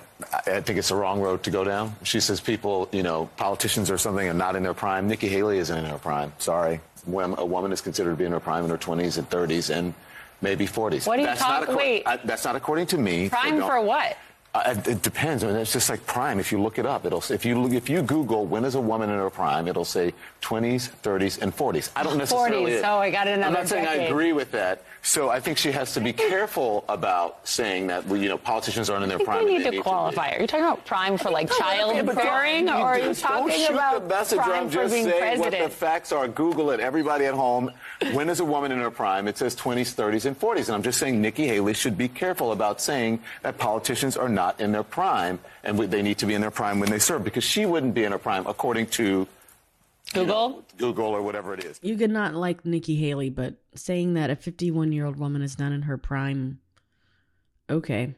I 0.46 0.60
think 0.60 0.78
it's 0.78 0.88
the 0.88 0.96
wrong 0.96 1.20
road 1.20 1.42
to 1.44 1.50
go 1.50 1.64
down. 1.64 1.96
She 2.02 2.20
says 2.20 2.40
people, 2.40 2.88
you 2.92 3.02
know, 3.02 3.30
politicians 3.37 3.90
or 3.90 3.96
something 3.99 4.28
are 4.28 4.34
not 4.34 4.54
in 4.56 4.62
their 4.62 4.75
prime. 4.75 5.08
Nikki 5.08 5.28
Haley 5.28 5.58
isn't 5.58 5.76
in 5.78 5.84
her 5.87 5.99
prime. 5.99 6.32
Sorry, 6.38 6.80
when 7.06 7.34
a 7.38 7.44
woman 7.44 7.72
is 7.72 7.80
considered 7.80 8.10
to 8.10 8.16
be 8.16 8.25
in 8.25 8.32
her 8.32 8.40
prime 8.40 8.64
in 8.64 8.70
her 8.70 8.78
20s 8.78 9.16
and 9.18 9.28
30s 9.30 9.75
and 9.75 9.94
maybe 10.42 10.66
40s. 10.66 11.06
What 11.06 11.16
do 11.16 11.22
you 11.22 11.26
that's 11.26 11.40
talk- 11.40 11.68
Not 11.68 11.76
wait. 11.76 12.02
I, 12.06 12.16
that's 12.18 12.44
not 12.44 12.56
according 12.56 12.87
to 12.88 12.99
me. 12.99 13.28
Prime 13.28 13.60
for 13.60 13.80
what? 13.80 14.16
Uh, 14.52 14.75
it 14.85 15.00
depends. 15.02 15.45
I 15.45 15.47
mean, 15.47 15.57
it's 15.57 15.73
just 15.73 15.88
like 15.88 16.04
prime. 16.07 16.40
If 16.40 16.50
you 16.50 16.61
look 16.61 16.80
it 16.80 16.87
up, 16.87 17.07
it'll 17.07 17.23
if 17.30 17.45
you 17.45 17.69
if 17.69 17.88
you 17.88 18.02
Google 18.02 18.47
when 18.47 18.64
is 18.64 18.75
a 18.75 18.80
woman 18.80 19.09
in 19.09 19.16
her 19.16 19.30
prime, 19.30 19.69
it'll 19.69 19.85
say 19.85 20.12
20s, 20.42 20.90
30s, 21.02 21.40
and 21.40 21.57
40s. 21.57 21.90
I 21.95 22.02
don't 22.02 22.19
necessarily. 22.19 22.73
40s. 22.73 22.83
Oh, 22.85 22.99
I 22.99 23.12
got 23.12 23.28
another 23.28 23.47
I'm 23.47 23.52
not 23.52 23.69
saying 23.69 23.85
decade. 23.85 24.00
I 24.00 24.04
agree 24.07 24.33
with 24.33 24.50
that. 24.50 24.83
So 25.02 25.30
I 25.30 25.38
think 25.38 25.57
she 25.57 25.71
has 25.71 25.95
to 25.95 26.00
be 26.00 26.12
careful 26.12 26.85
about 26.88 27.47
saying 27.49 27.87
that 27.87 28.09
you 28.09 28.28
know 28.28 28.38
politicians 28.38 28.90
aren't 28.90 29.04
in 29.04 29.09
their 29.09 29.16
I 29.16 29.19
think 29.19 29.28
prime. 29.28 29.45
we 29.45 29.59
need 29.59 29.71
to 29.71 29.83
qualify. 29.83 30.33
Are 30.33 30.40
you 30.40 30.49
talking 30.49 30.66
about 30.66 30.85
prime 30.85 31.16
for 31.16 31.30
like 31.30 31.49
childbearing, 31.52 32.69
or 32.69 32.73
are 32.73 32.99
you 32.99 33.14
talking 33.14 33.66
about 33.69 34.02
the 34.02 34.09
message. 34.09 34.38
prime 34.40 34.64
I'm 34.64 34.69
for 34.69 34.75
just 34.75 34.95
being 34.95 35.04
saying 35.09 35.38
what 35.38 35.52
the 35.52 35.69
facts 35.69 36.11
are. 36.11 36.26
Google 36.26 36.73
it. 36.73 36.80
Everybody 36.80 37.26
at 37.26 37.35
home. 37.35 37.71
When 38.12 38.28
is 38.28 38.40
a 38.40 38.45
woman 38.45 38.73
in 38.73 38.80
her 38.80 38.90
prime? 38.90 39.28
It 39.28 39.38
says 39.38 39.54
20s, 39.54 39.95
30s, 39.95 40.26
and 40.26 40.38
40s. 40.38 40.66
And 40.66 40.71
I'm 40.71 40.83
just 40.83 40.99
saying 40.99 41.23
Nikki 41.23 41.47
Haley 41.47 41.75
should 41.75 41.97
be 41.97 42.09
careful 42.09 42.50
about 42.50 42.80
saying 42.80 43.21
that 43.42 43.57
politicians 43.57 44.16
are 44.16 44.28
not 44.28 44.39
in 44.59 44.73
their 44.73 44.82
prime 44.82 45.38
and 45.64 45.78
we- 45.78 45.87
they 45.87 46.02
need 46.02 46.18
to 46.18 46.26
be 46.26 46.35
in 46.35 46.40
their 46.40 46.50
prime 46.50 46.80
when 46.80 46.90
they 46.90 46.99
serve 46.99 47.25
because 47.25 47.44
she 47.44 47.66
wouldn't 47.66 47.94
be 47.94 48.04
in 48.04 48.12
her 48.12 48.18
prime 48.18 48.47
according 48.47 48.87
to 48.99 49.26
Google. 50.12 50.64
Google 50.78 51.06
or 51.06 51.23
whatever 51.23 51.54
it 51.54 51.64
is. 51.64 51.78
You 51.82 51.97
could 51.97 52.11
not 52.11 52.35
like 52.35 52.64
Nikki 52.64 52.97
Haley, 52.97 53.30
but 53.30 53.54
saying 53.75 54.14
that 54.14 54.30
a 54.30 54.37
51 54.37 54.92
year 54.92 55.06
old 55.06 55.18
woman 55.18 55.42
is 55.42 55.59
not 55.59 55.73
in 55.73 55.82
her 55.82 55.97
prime, 55.97 56.59
okay. 57.68 58.14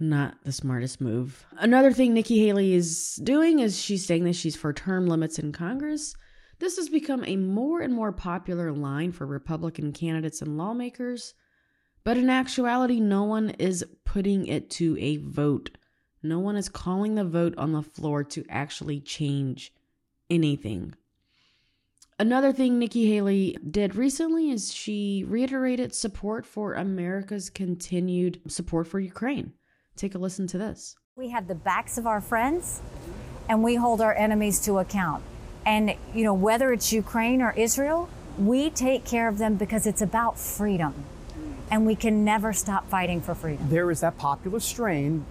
Not 0.00 0.34
the 0.44 0.52
smartest 0.52 1.00
move. 1.00 1.46
Another 1.58 1.92
thing 1.92 2.12
Nikki 2.12 2.44
Haley 2.44 2.74
is 2.74 3.14
doing 3.22 3.60
is 3.60 3.80
she's 3.80 4.04
saying 4.04 4.24
that 4.24 4.34
she's 4.34 4.56
for 4.56 4.72
term 4.72 5.06
limits 5.06 5.38
in 5.38 5.52
Congress. 5.52 6.14
This 6.58 6.76
has 6.76 6.88
become 6.88 7.24
a 7.26 7.36
more 7.36 7.80
and 7.80 7.94
more 7.94 8.12
popular 8.12 8.72
line 8.72 9.12
for 9.12 9.24
Republican 9.26 9.92
candidates 9.92 10.42
and 10.42 10.58
lawmakers, 10.58 11.34
but 12.04 12.16
in 12.16 12.28
actuality, 12.28 13.00
no 13.00 13.24
one 13.24 13.50
is 13.50 13.84
putting 14.04 14.46
it 14.46 14.70
to 14.70 14.96
a 15.00 15.16
vote. 15.16 15.70
No 16.22 16.38
one 16.38 16.56
is 16.56 16.68
calling 16.68 17.14
the 17.14 17.24
vote 17.24 17.54
on 17.56 17.72
the 17.72 17.82
floor 17.82 18.22
to 18.24 18.44
actually 18.48 19.00
change 19.00 19.72
anything. 20.30 20.94
Another 22.18 22.52
thing 22.52 22.78
Nikki 22.78 23.10
Haley 23.12 23.56
did 23.68 23.96
recently 23.96 24.50
is 24.50 24.72
she 24.72 25.24
reiterated 25.26 25.94
support 25.94 26.46
for 26.46 26.74
America's 26.74 27.50
continued 27.50 28.40
support 28.46 28.86
for 28.86 29.00
Ukraine. 29.00 29.52
Take 29.96 30.14
a 30.14 30.18
listen 30.18 30.46
to 30.48 30.58
this. 30.58 30.94
We 31.16 31.30
have 31.30 31.48
the 31.48 31.54
backs 31.56 31.98
of 31.98 32.06
our 32.06 32.20
friends 32.20 32.80
and 33.48 33.62
we 33.62 33.74
hold 33.74 34.00
our 34.00 34.14
enemies 34.14 34.60
to 34.60 34.78
account. 34.78 35.24
And, 35.66 35.94
you 36.14 36.24
know, 36.24 36.34
whether 36.34 36.72
it's 36.72 36.92
Ukraine 36.92 37.42
or 37.42 37.52
Israel, 37.52 38.08
we 38.38 38.70
take 38.70 39.04
care 39.04 39.28
of 39.28 39.38
them 39.38 39.56
because 39.56 39.86
it's 39.86 40.02
about 40.02 40.38
freedom. 40.38 40.94
And 41.70 41.86
we 41.86 41.96
can 41.96 42.24
never 42.24 42.52
stop 42.52 42.88
fighting 42.88 43.20
for 43.20 43.34
freedom. 43.34 43.66
there 43.68 43.90
is 43.90 44.00
that 44.00 44.16
populist 44.18 44.68
strain 44.68 45.24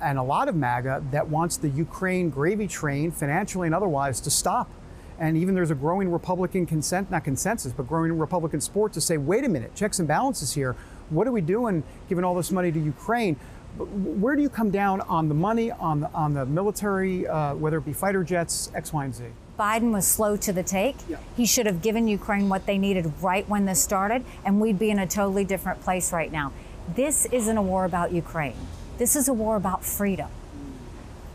and 0.00 0.18
a 0.18 0.22
lot 0.22 0.48
of 0.48 0.54
MAGA 0.54 1.04
that 1.10 1.28
wants 1.28 1.56
the 1.56 1.68
Ukraine 1.68 2.30
gravy 2.30 2.66
train, 2.66 3.10
financially 3.10 3.66
and 3.66 3.74
otherwise, 3.74 4.20
to 4.20 4.30
stop. 4.30 4.70
And 5.18 5.36
even 5.36 5.54
there's 5.54 5.70
a 5.70 5.74
growing 5.74 6.10
Republican 6.10 6.64
consent, 6.64 7.10
not 7.10 7.24
consensus, 7.24 7.72
but 7.72 7.86
growing 7.86 8.16
Republican 8.18 8.60
support 8.60 8.94
to 8.94 9.00
say, 9.00 9.18
wait 9.18 9.44
a 9.44 9.48
minute, 9.48 9.74
checks 9.74 9.98
and 9.98 10.08
balances 10.08 10.54
here. 10.54 10.76
What 11.10 11.26
are 11.26 11.32
we 11.32 11.42
doing 11.42 11.82
giving 12.08 12.24
all 12.24 12.34
this 12.34 12.50
money 12.50 12.72
to 12.72 12.80
Ukraine? 12.80 13.36
Where 13.76 14.34
do 14.34 14.42
you 14.42 14.48
come 14.48 14.70
down 14.70 15.02
on 15.02 15.28
the 15.28 15.34
money, 15.34 15.70
on 15.72 16.00
the, 16.00 16.10
on 16.12 16.32
the 16.32 16.46
military, 16.46 17.26
uh, 17.26 17.54
whether 17.54 17.78
it 17.78 17.84
be 17.84 17.92
fighter 17.92 18.24
jets, 18.24 18.70
X, 18.74 18.92
Y, 18.92 19.04
and 19.04 19.14
Z? 19.14 19.24
Biden 19.60 19.92
was 19.92 20.06
slow 20.06 20.38
to 20.38 20.54
the 20.54 20.62
take. 20.62 20.96
He 21.36 21.44
should 21.44 21.66
have 21.66 21.82
given 21.82 22.08
Ukraine 22.08 22.48
what 22.48 22.64
they 22.64 22.78
needed 22.78 23.12
right 23.20 23.46
when 23.46 23.66
this 23.66 23.82
started, 23.82 24.24
and 24.42 24.58
we'd 24.58 24.78
be 24.78 24.88
in 24.88 24.98
a 24.98 25.06
totally 25.06 25.44
different 25.44 25.82
place 25.82 26.14
right 26.14 26.32
now. 26.32 26.50
This 26.94 27.26
isn't 27.26 27.58
a 27.58 27.60
war 27.60 27.84
about 27.84 28.10
Ukraine. 28.10 28.56
This 28.96 29.14
is 29.16 29.28
a 29.28 29.34
war 29.34 29.56
about 29.56 29.84
freedom. 29.84 30.30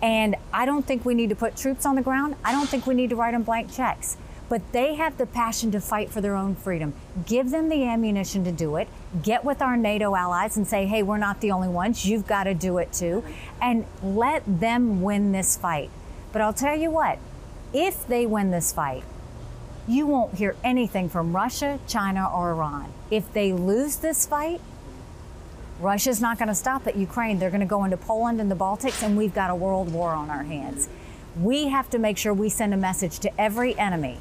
And 0.02 0.36
I 0.52 0.66
don't 0.66 0.88
think 0.88 1.06
we 1.06 1.14
need 1.14 1.30
to 1.30 1.36
put 1.36 1.56
troops 1.56 1.86
on 1.86 1.94
the 1.96 2.02
ground. 2.02 2.36
I 2.44 2.52
don't 2.52 2.68
think 2.68 2.88
we 2.88 2.96
need 2.96 3.12
to 3.12 3.16
write 3.16 3.34
them 3.34 3.44
blank 3.44 3.72
checks. 3.72 4.18
But 4.50 4.72
they 4.72 4.96
have 4.96 5.18
the 5.18 5.28
passion 5.28 5.70
to 5.72 5.80
fight 5.80 6.10
for 6.10 6.20
their 6.20 6.36
own 6.36 6.56
freedom. 6.56 6.94
Give 7.28 7.52
them 7.52 7.70
the 7.70 7.84
ammunition 7.84 8.44
to 8.46 8.52
do 8.52 8.76
it. 8.78 8.88
Get 9.22 9.46
with 9.46 9.62
our 9.62 9.78
NATO 9.78 10.16
allies 10.16 10.58
and 10.58 10.68
say, 10.68 10.88
hey, 10.88 11.04
we're 11.04 11.18
not 11.18 11.42
the 11.42 11.52
only 11.52 11.68
ones. 11.68 12.06
You've 12.08 12.28
got 12.28 12.46
to 12.46 12.56
do 12.56 12.80
it 12.80 12.92
too. 12.92 13.24
And 13.62 13.86
let 14.04 14.44
them 14.46 15.04
win 15.04 15.32
this 15.32 15.56
fight. 15.56 15.92
But 16.32 16.42
I'll 16.42 16.54
tell 16.54 16.76
you 16.76 16.92
what, 16.92 17.18
if 17.76 18.08
they 18.08 18.26
win 18.26 18.52
this 18.52 18.72
fight, 18.72 19.04
you 19.88 20.08
won't 20.08 20.36
hear 20.36 20.56
anything 20.64 21.10
from 21.10 21.36
Russia, 21.36 21.78
China, 21.88 22.28
or 22.34 22.52
Iran. 22.52 22.92
If 23.12 23.32
they 23.34 23.52
lose 23.52 23.98
this 23.98 24.26
fight, 24.26 24.62
Russia's 25.80 26.22
not 26.22 26.40
going 26.40 26.48
to 26.48 26.56
stop 26.56 26.88
at 26.88 26.96
Ukraine. 26.96 27.38
They're 27.38 27.50
going 27.50 27.60
to 27.60 27.68
go 27.68 27.84
into 27.84 27.98
Poland 27.98 28.40
and 28.40 28.50
the 28.50 28.56
Baltics, 28.56 29.04
and 29.04 29.18
we've 29.18 29.36
got 29.36 29.50
a 29.50 29.56
world 29.56 29.92
war 29.92 30.12
on 30.12 30.30
our 30.30 30.44
hands. 30.44 30.88
We 31.40 31.68
have 31.68 31.90
to 31.90 32.00
make 32.00 32.18
sure 32.18 32.34
we 32.34 32.48
send 32.48 32.74
a 32.74 32.78
message 32.78 33.20
to 33.20 33.42
every 33.42 33.78
enemy 33.78 34.20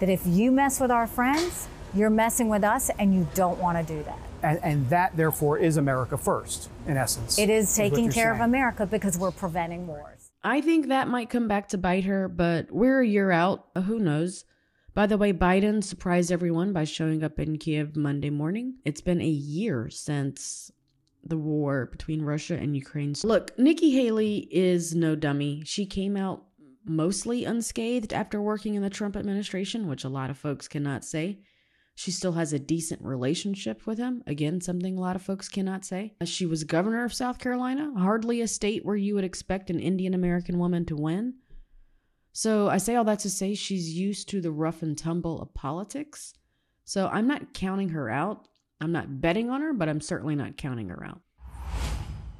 that 0.00 0.08
if 0.08 0.26
you 0.26 0.50
mess 0.50 0.80
with 0.80 0.90
our 0.90 1.06
friends, 1.06 1.68
you're 1.94 2.10
messing 2.10 2.48
with 2.48 2.64
us, 2.64 2.90
and 2.98 3.14
you 3.14 3.28
don't 3.34 3.58
want 3.60 3.78
to 3.78 3.94
do 3.94 4.02
that. 4.02 4.18
And, 4.42 4.58
and 4.64 4.90
that, 4.90 5.16
therefore, 5.16 5.56
is 5.58 5.76
America 5.76 6.18
first, 6.18 6.68
in 6.88 6.96
essence. 6.96 7.38
It 7.38 7.48
is 7.48 7.72
taking 7.76 8.06
you're 8.06 8.12
care 8.12 8.34
of. 8.34 8.40
America 8.40 8.86
because 8.86 9.16
we're 9.16 9.30
preventing 9.30 9.86
wars. 9.86 10.21
I 10.44 10.60
think 10.60 10.88
that 10.88 11.08
might 11.08 11.30
come 11.30 11.46
back 11.46 11.68
to 11.68 11.78
bite 11.78 12.04
her, 12.04 12.28
but 12.28 12.70
we're 12.70 13.00
a 13.00 13.06
year 13.06 13.30
out. 13.30 13.68
Uh, 13.76 13.82
Who 13.82 13.98
knows? 13.98 14.44
By 14.94 15.06
the 15.06 15.16
way, 15.16 15.32
Biden 15.32 15.82
surprised 15.82 16.30
everyone 16.30 16.72
by 16.72 16.84
showing 16.84 17.22
up 17.22 17.38
in 17.38 17.58
Kiev 17.58 17.96
Monday 17.96 18.30
morning. 18.30 18.74
It's 18.84 19.00
been 19.00 19.20
a 19.22 19.26
year 19.26 19.88
since 19.88 20.70
the 21.24 21.38
war 21.38 21.86
between 21.86 22.22
Russia 22.22 22.56
and 22.56 22.76
Ukraine. 22.76 23.14
Look, 23.22 23.56
Nikki 23.58 23.92
Haley 23.92 24.48
is 24.50 24.94
no 24.94 25.14
dummy. 25.14 25.62
She 25.64 25.86
came 25.86 26.16
out 26.16 26.44
mostly 26.84 27.44
unscathed 27.44 28.12
after 28.12 28.42
working 28.42 28.74
in 28.74 28.82
the 28.82 28.90
Trump 28.90 29.16
administration, 29.16 29.86
which 29.86 30.04
a 30.04 30.08
lot 30.08 30.30
of 30.30 30.36
folks 30.36 30.66
cannot 30.68 31.04
say. 31.04 31.38
She 32.02 32.10
still 32.10 32.32
has 32.32 32.52
a 32.52 32.58
decent 32.58 33.00
relationship 33.00 33.86
with 33.86 33.96
him. 33.96 34.24
Again, 34.26 34.60
something 34.60 34.98
a 34.98 35.00
lot 35.00 35.14
of 35.14 35.22
folks 35.22 35.48
cannot 35.48 35.84
say. 35.84 36.14
Uh, 36.20 36.24
she 36.24 36.46
was 36.46 36.64
governor 36.64 37.04
of 37.04 37.14
South 37.14 37.38
Carolina, 37.38 37.92
hardly 37.96 38.40
a 38.40 38.48
state 38.48 38.84
where 38.84 38.96
you 38.96 39.14
would 39.14 39.22
expect 39.22 39.70
an 39.70 39.78
Indian 39.78 40.12
American 40.12 40.58
woman 40.58 40.84
to 40.86 40.96
win. 40.96 41.34
So 42.32 42.68
I 42.68 42.78
say 42.78 42.96
all 42.96 43.04
that 43.04 43.20
to 43.20 43.30
say 43.30 43.54
she's 43.54 43.94
used 43.94 44.28
to 44.30 44.40
the 44.40 44.50
rough 44.50 44.82
and 44.82 44.98
tumble 44.98 45.40
of 45.40 45.54
politics. 45.54 46.34
So 46.84 47.06
I'm 47.06 47.28
not 47.28 47.54
counting 47.54 47.90
her 47.90 48.10
out. 48.10 48.48
I'm 48.80 48.90
not 48.90 49.20
betting 49.20 49.48
on 49.48 49.60
her, 49.60 49.72
but 49.72 49.88
I'm 49.88 50.00
certainly 50.00 50.34
not 50.34 50.56
counting 50.56 50.88
her 50.88 51.06
out. 51.06 51.20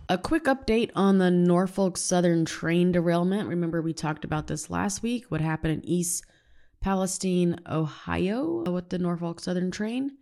A 0.08 0.18
quick 0.18 0.46
update 0.46 0.90
on 0.96 1.18
the 1.18 1.30
Norfolk 1.30 1.98
Southern 1.98 2.44
train 2.44 2.90
derailment. 2.90 3.48
Remember, 3.48 3.80
we 3.80 3.92
talked 3.92 4.24
about 4.24 4.48
this 4.48 4.70
last 4.70 5.04
week 5.04 5.26
what 5.28 5.40
happened 5.40 5.74
in 5.74 5.88
East 5.88 6.24
Palestine, 6.82 7.58
Ohio, 7.70 8.62
with 8.70 8.90
the 8.90 8.98
Norfolk 8.98 9.40
Southern 9.40 9.70
train. 9.70 10.18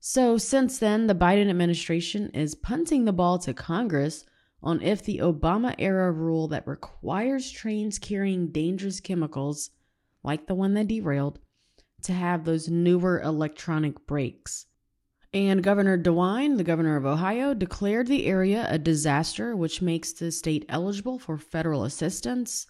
So, 0.00 0.36
since 0.36 0.78
then, 0.78 1.06
the 1.06 1.14
Biden 1.14 1.48
administration 1.48 2.30
is 2.30 2.56
punting 2.56 3.04
the 3.04 3.12
ball 3.12 3.38
to 3.38 3.54
Congress 3.54 4.24
on 4.62 4.80
if 4.82 5.04
the 5.04 5.18
Obama 5.18 5.74
era 5.78 6.10
rule 6.10 6.48
that 6.48 6.66
requires 6.66 7.50
trains 7.50 7.98
carrying 7.98 8.48
dangerous 8.48 9.00
chemicals, 9.00 9.70
like 10.24 10.46
the 10.46 10.54
one 10.54 10.74
that 10.74 10.88
derailed, 10.88 11.38
to 12.02 12.12
have 12.12 12.44
those 12.44 12.68
newer 12.68 13.20
electronic 13.20 14.06
brakes. 14.06 14.66
And 15.34 15.62
Governor 15.62 15.96
DeWine, 15.96 16.58
the 16.58 16.64
governor 16.64 16.96
of 16.96 17.06
Ohio, 17.06 17.54
declared 17.54 18.06
the 18.06 18.26
area 18.26 18.66
a 18.68 18.78
disaster, 18.78 19.56
which 19.56 19.80
makes 19.80 20.12
the 20.12 20.30
state 20.30 20.66
eligible 20.68 21.18
for 21.18 21.38
federal 21.38 21.84
assistance. 21.84 22.66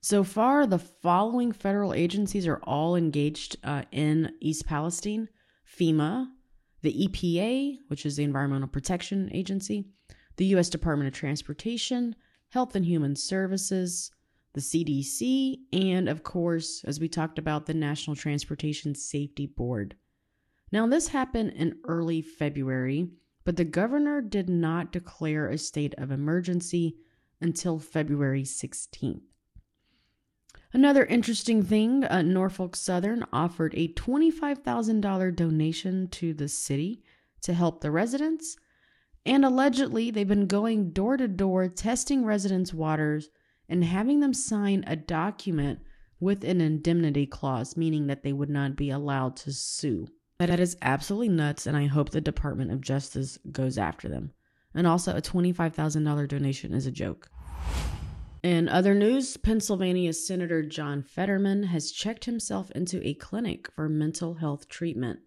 So 0.00 0.22
far, 0.22 0.64
the 0.66 0.78
following 0.78 1.50
federal 1.50 1.92
agencies 1.92 2.46
are 2.46 2.60
all 2.62 2.94
engaged 2.94 3.56
uh, 3.64 3.82
in 3.90 4.32
East 4.40 4.64
Palestine 4.64 5.28
FEMA, 5.66 6.28
the 6.82 7.08
EPA, 7.08 7.78
which 7.88 8.06
is 8.06 8.16
the 8.16 8.22
Environmental 8.22 8.68
Protection 8.68 9.28
Agency, 9.32 9.86
the 10.36 10.46
U.S. 10.46 10.68
Department 10.68 11.08
of 11.08 11.14
Transportation, 11.14 12.14
Health 12.50 12.76
and 12.76 12.86
Human 12.86 13.16
Services, 13.16 14.12
the 14.54 14.60
CDC, 14.60 15.58
and 15.72 16.08
of 16.08 16.22
course, 16.22 16.84
as 16.84 17.00
we 17.00 17.08
talked 17.08 17.38
about, 17.38 17.66
the 17.66 17.74
National 17.74 18.14
Transportation 18.14 18.94
Safety 18.94 19.46
Board. 19.46 19.96
Now, 20.70 20.86
this 20.86 21.08
happened 21.08 21.52
in 21.54 21.78
early 21.84 22.22
February, 22.22 23.10
but 23.44 23.56
the 23.56 23.64
governor 23.64 24.20
did 24.20 24.48
not 24.48 24.92
declare 24.92 25.48
a 25.48 25.58
state 25.58 25.94
of 25.98 26.12
emergency 26.12 26.96
until 27.40 27.78
February 27.78 28.44
16th. 28.44 29.22
Another 30.72 31.06
interesting 31.06 31.62
thing 31.62 32.04
uh, 32.04 32.20
Norfolk 32.20 32.76
Southern 32.76 33.24
offered 33.32 33.74
a 33.74 33.88
$25,000 33.88 35.34
donation 35.34 36.08
to 36.08 36.34
the 36.34 36.48
city 36.48 37.02
to 37.40 37.54
help 37.54 37.80
the 37.80 37.90
residents. 37.90 38.56
And 39.24 39.44
allegedly, 39.44 40.10
they've 40.10 40.28
been 40.28 40.46
going 40.46 40.90
door 40.90 41.16
to 41.16 41.26
door 41.26 41.68
testing 41.68 42.24
residents' 42.24 42.74
waters 42.74 43.30
and 43.68 43.82
having 43.84 44.20
them 44.20 44.34
sign 44.34 44.84
a 44.86 44.96
document 44.96 45.80
with 46.20 46.44
an 46.44 46.60
indemnity 46.60 47.26
clause, 47.26 47.76
meaning 47.76 48.06
that 48.08 48.22
they 48.22 48.32
would 48.32 48.50
not 48.50 48.76
be 48.76 48.90
allowed 48.90 49.36
to 49.36 49.52
sue. 49.52 50.08
That 50.38 50.60
is 50.60 50.76
absolutely 50.82 51.28
nuts, 51.30 51.66
and 51.66 51.76
I 51.76 51.86
hope 51.86 52.10
the 52.10 52.20
Department 52.20 52.70
of 52.70 52.80
Justice 52.80 53.38
goes 53.50 53.78
after 53.78 54.08
them. 54.08 54.32
And 54.74 54.86
also, 54.86 55.16
a 55.16 55.22
$25,000 55.22 56.28
donation 56.28 56.74
is 56.74 56.86
a 56.86 56.90
joke. 56.90 57.30
In 58.42 58.68
other 58.68 58.94
news, 58.94 59.36
Pennsylvania 59.36 60.12
Senator 60.12 60.62
John 60.62 61.02
Fetterman 61.02 61.64
has 61.64 61.90
checked 61.90 62.24
himself 62.24 62.70
into 62.70 63.04
a 63.06 63.14
clinic 63.14 63.68
for 63.72 63.88
mental 63.88 64.34
health 64.34 64.68
treatment. 64.68 65.18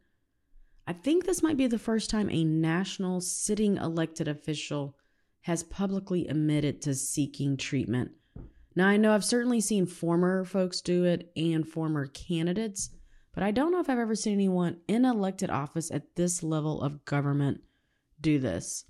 I 0.88 0.94
think 0.94 1.26
this 1.26 1.44
might 1.44 1.58
be 1.58 1.68
the 1.68 1.78
first 1.78 2.10
time 2.10 2.30
a 2.30 2.46
national 2.46 3.20
sitting 3.20 3.76
elected 3.78 4.30
official 4.30 4.96
has 5.42 5.64
publicly 5.64 6.28
admitted 6.28 6.82
to 6.84 6.96
seeking 6.96 7.58
treatment. 7.58 8.12
Now, 8.76 8.88
I 8.88 8.96
know 8.96 9.14
I've 9.14 9.26
certainly 9.26 9.60
seen 9.60 9.86
former 9.86 10.46
folks 10.46 10.80
do 10.80 11.04
it 11.04 11.32
and 11.36 11.68
former 11.68 12.08
candidates, 12.08 12.92
but 13.34 13.44
I 13.44 13.52
don't 13.52 13.72
know 13.72 13.82
if 13.82 13.90
I've 13.90 14.00
ever 14.00 14.16
seen 14.16 14.34
anyone 14.34 14.78
in 14.88 15.04
elected 15.04 15.50
office 15.50 15.92
at 15.92 16.16
this 16.16 16.44
level 16.44 16.82
of 16.82 17.04
government 17.04 17.62
do 18.22 18.40
this. 18.40 18.86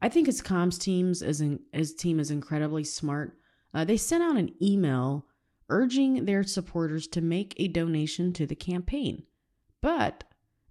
I 0.00 0.08
think 0.08 0.26
his 0.26 0.40
comms 0.40 0.78
teams 0.78 1.22
is 1.22 1.40
in, 1.40 1.58
his 1.72 1.94
team 1.94 2.20
is 2.20 2.30
incredibly 2.30 2.84
smart. 2.84 3.36
Uh, 3.74 3.84
they 3.84 3.96
sent 3.96 4.22
out 4.22 4.36
an 4.36 4.54
email 4.62 5.26
urging 5.68 6.24
their 6.24 6.42
supporters 6.42 7.06
to 7.08 7.20
make 7.20 7.54
a 7.56 7.68
donation 7.68 8.32
to 8.32 8.46
the 8.46 8.54
campaign. 8.54 9.22
But 9.80 10.24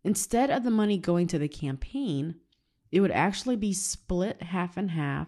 instead 0.03 0.49
of 0.49 0.63
the 0.63 0.71
money 0.71 0.97
going 0.97 1.27
to 1.27 1.39
the 1.39 1.47
campaign, 1.47 2.35
it 2.91 3.01
would 3.01 3.11
actually 3.11 3.55
be 3.55 3.73
split 3.73 4.41
half 4.41 4.77
and 4.77 4.91
half, 4.91 5.27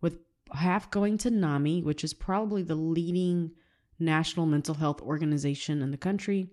with 0.00 0.18
half 0.52 0.90
going 0.90 1.18
to 1.18 1.30
NAMI, 1.30 1.82
which 1.82 2.04
is 2.04 2.14
probably 2.14 2.62
the 2.62 2.74
leading 2.74 3.52
national 3.98 4.46
mental 4.46 4.74
health 4.74 5.00
organization 5.00 5.82
in 5.82 5.90
the 5.90 5.96
country. 5.96 6.48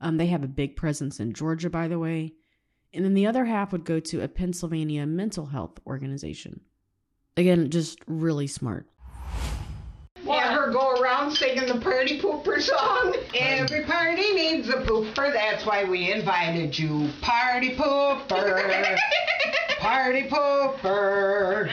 Um, 0.00 0.16
they 0.16 0.26
have 0.26 0.44
a 0.44 0.48
big 0.48 0.76
presence 0.76 1.20
in 1.20 1.32
Georgia, 1.32 1.70
by 1.70 1.88
the 1.88 1.98
way. 1.98 2.34
And 2.94 3.04
then 3.04 3.14
the 3.14 3.26
other 3.26 3.44
half 3.44 3.72
would 3.72 3.84
go 3.84 4.00
to 4.00 4.22
a 4.22 4.28
Pennsylvania 4.28 5.06
mental 5.06 5.46
health 5.46 5.78
organization. 5.86 6.60
Again, 7.36 7.70
just 7.70 7.98
really 8.06 8.46
smart. 8.46 8.86
Let 10.32 10.54
her 10.54 10.70
go 10.70 10.92
around 10.92 11.32
singing 11.32 11.66
the 11.66 11.78
party 11.78 12.18
pooper 12.18 12.58
song. 12.58 13.14
Every 13.34 13.84
party 13.84 14.32
needs 14.32 14.66
a 14.70 14.78
pooper. 14.78 15.30
That's 15.30 15.66
why 15.66 15.84
we 15.84 16.10
invited 16.10 16.78
you. 16.78 17.10
Party 17.20 17.76
pooper. 17.76 18.96
party 19.78 20.22
pooper. 20.22 21.70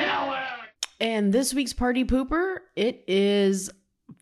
And 0.99 1.31
this 1.31 1.53
week's 1.53 1.71
party 1.71 2.03
pooper, 2.03 2.57
it 2.75 3.05
is 3.07 3.69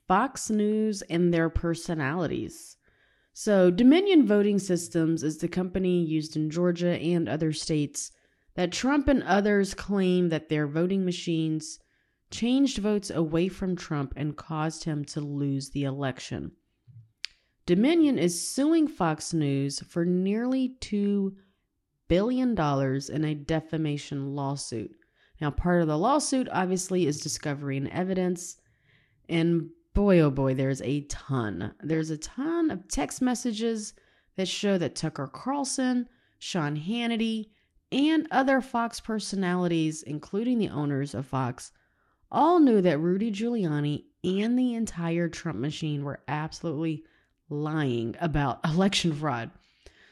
Fox 0.07 0.51
News 0.51 1.01
and 1.09 1.33
their 1.33 1.49
personalities. 1.49 2.77
So, 3.33 3.71
Dominion 3.71 4.27
Voting 4.27 4.59
Systems 4.59 5.23
is 5.23 5.39
the 5.39 5.47
company 5.47 6.03
used 6.03 6.35
in 6.35 6.51
Georgia 6.51 6.91
and 6.99 7.27
other 7.27 7.53
states 7.53 8.11
that 8.53 8.71
Trump 8.71 9.07
and 9.07 9.23
others 9.23 9.73
claim 9.73 10.29
that 10.29 10.49
their 10.49 10.67
voting 10.67 11.05
machines 11.05 11.79
changed 12.29 12.77
votes 12.79 13.09
away 13.09 13.47
from 13.47 13.75
Trump 13.75 14.13
and 14.15 14.35
caused 14.35 14.83
him 14.83 15.05
to 15.05 15.21
lose 15.21 15.69
the 15.69 15.83
election. 15.83 16.51
Dominion 17.65 18.17
is 18.17 18.47
suing 18.47 18.87
Fox 18.87 19.33
News 19.33 19.81
for 19.81 20.05
nearly 20.05 20.75
$2 20.79 21.33
billion 22.07 22.51
in 22.51 23.25
a 23.25 23.35
defamation 23.35 24.35
lawsuit. 24.35 24.91
Now, 25.41 25.51
part 25.51 25.81
of 25.81 25.87
the 25.87 25.97
lawsuit 25.97 26.47
obviously 26.51 27.05
is 27.05 27.19
discovering 27.19 27.91
evidence, 27.91 28.57
and 29.29 29.69
boy, 29.93 30.19
oh 30.19 30.31
boy, 30.31 30.53
there's 30.53 30.81
a 30.81 31.01
ton. 31.01 31.73
There's 31.81 32.09
a 32.09 32.17
ton 32.17 32.71
of 32.71 32.87
text 32.87 33.21
messages 33.21 33.93
that 34.35 34.47
show 34.47 34.77
that 34.77 34.95
Tucker 34.95 35.27
Carlson, 35.27 36.07
Sean 36.39 36.75
Hannity, 36.77 37.49
and 37.91 38.27
other 38.31 38.61
Fox 38.61 38.99
personalities, 38.99 40.03
including 40.03 40.57
the 40.59 40.69
owners 40.69 41.13
of 41.13 41.25
Fox, 41.25 41.71
all 42.31 42.59
knew 42.59 42.81
that 42.81 42.99
Rudy 42.99 43.31
Giuliani 43.31 44.05
and 44.23 44.57
the 44.57 44.73
entire 44.73 45.29
Trump 45.29 45.59
machine 45.59 46.03
were 46.03 46.21
absolutely 46.27 47.03
lying 47.49 48.15
about 48.19 48.59
election 48.65 49.13
fraud. 49.13 49.51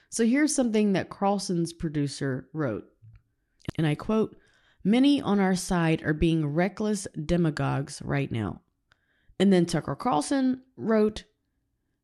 So 0.10 0.26
here's 0.26 0.56
something 0.56 0.94
that 0.94 1.10
Carlson's 1.10 1.74
producer 1.74 2.48
wrote. 2.54 2.86
And 3.78 3.86
I 3.86 3.96
quote 3.96 4.38
Many 4.84 5.20
on 5.20 5.40
our 5.40 5.56
side 5.56 6.04
are 6.04 6.14
being 6.14 6.46
reckless 6.46 7.08
demagogues 7.26 8.02
right 8.06 8.32
now. 8.32 8.62
And 9.40 9.52
then 9.52 9.66
Tucker 9.66 9.96
Carlson 9.96 10.62
wrote, 10.78 11.24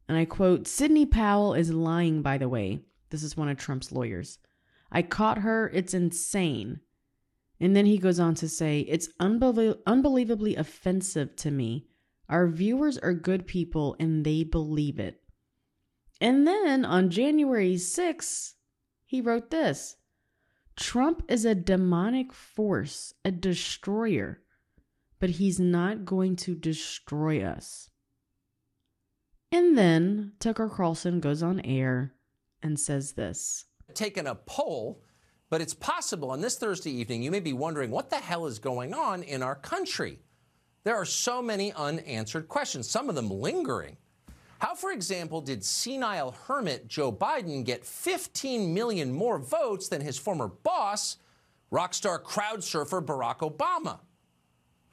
and 0.09 0.17
I 0.17 0.25
quote 0.25 0.67
Sidney 0.67 1.05
Powell 1.05 1.53
is 1.53 1.71
lying, 1.71 2.21
by 2.21 2.37
the 2.37 2.49
way. 2.49 2.79
This 3.11 3.23
is 3.23 3.37
one 3.37 3.49
of 3.49 3.57
Trump's 3.57 3.91
lawyers. 3.91 4.39
I 4.91 5.03
caught 5.03 5.37
her. 5.37 5.69
It's 5.73 5.93
insane. 5.93 6.81
And 7.61 7.75
then 7.75 7.85
he 7.85 7.99
goes 7.99 8.19
on 8.19 8.33
to 8.35 8.49
say, 8.49 8.79
It's 8.81 9.07
unbelie- 9.19 9.77
unbelievably 9.85 10.55
offensive 10.55 11.35
to 11.37 11.51
me. 11.51 11.85
Our 12.27 12.47
viewers 12.47 12.97
are 12.97 13.13
good 13.13 13.45
people 13.45 13.95
and 13.99 14.25
they 14.25 14.43
believe 14.43 14.99
it. 14.99 15.21
And 16.19 16.47
then 16.47 16.83
on 16.83 17.11
January 17.11 17.75
6th, 17.75 18.55
he 19.05 19.21
wrote 19.21 19.51
this 19.51 19.97
Trump 20.75 21.23
is 21.27 21.45
a 21.45 21.53
demonic 21.53 22.33
force, 22.33 23.13
a 23.23 23.31
destroyer, 23.31 24.41
but 25.19 25.31
he's 25.31 25.59
not 25.59 26.03
going 26.03 26.35
to 26.37 26.55
destroy 26.55 27.43
us. 27.43 27.91
And 29.51 29.77
then 29.77 30.31
Tucker 30.39 30.69
Carlson 30.69 31.19
goes 31.19 31.43
on 31.43 31.59
air 31.59 32.13
and 32.63 32.79
says 32.79 33.13
this 33.13 33.65
Taken 33.93 34.25
a 34.25 34.33
poll 34.33 35.03
but 35.51 35.59
it's 35.59 35.73
possible 35.73 36.31
on 36.31 36.39
this 36.39 36.57
Thursday 36.57 36.91
evening, 36.91 37.21
you 37.21 37.29
may 37.29 37.41
be 37.41 37.51
wondering 37.51 37.91
what 37.91 38.09
the 38.09 38.15
hell 38.15 38.45
is 38.45 38.57
going 38.57 38.93
on 38.93 39.21
in 39.21 39.43
our 39.43 39.53
country. 39.53 40.17
There 40.85 40.95
are 40.95 41.05
so 41.05 41.41
many 41.41 41.73
unanswered 41.73 42.47
questions, 42.47 42.89
some 42.89 43.09
of 43.09 43.15
them 43.15 43.29
lingering. 43.29 43.97
How, 44.59 44.75
for 44.75 44.91
example, 44.91 45.41
did 45.41 45.65
senile 45.65 46.31
hermit 46.47 46.87
Joe 46.87 47.11
Biden 47.11 47.65
get 47.65 47.85
15 47.85 48.73
million 48.73 49.11
more 49.11 49.37
votes 49.37 49.89
than 49.89 49.99
his 49.99 50.17
former 50.17 50.47
boss, 50.47 51.17
rock 51.69 51.93
star 51.93 52.17
crowd 52.17 52.63
surfer 52.63 53.01
Barack 53.01 53.39
Obama? 53.39 53.99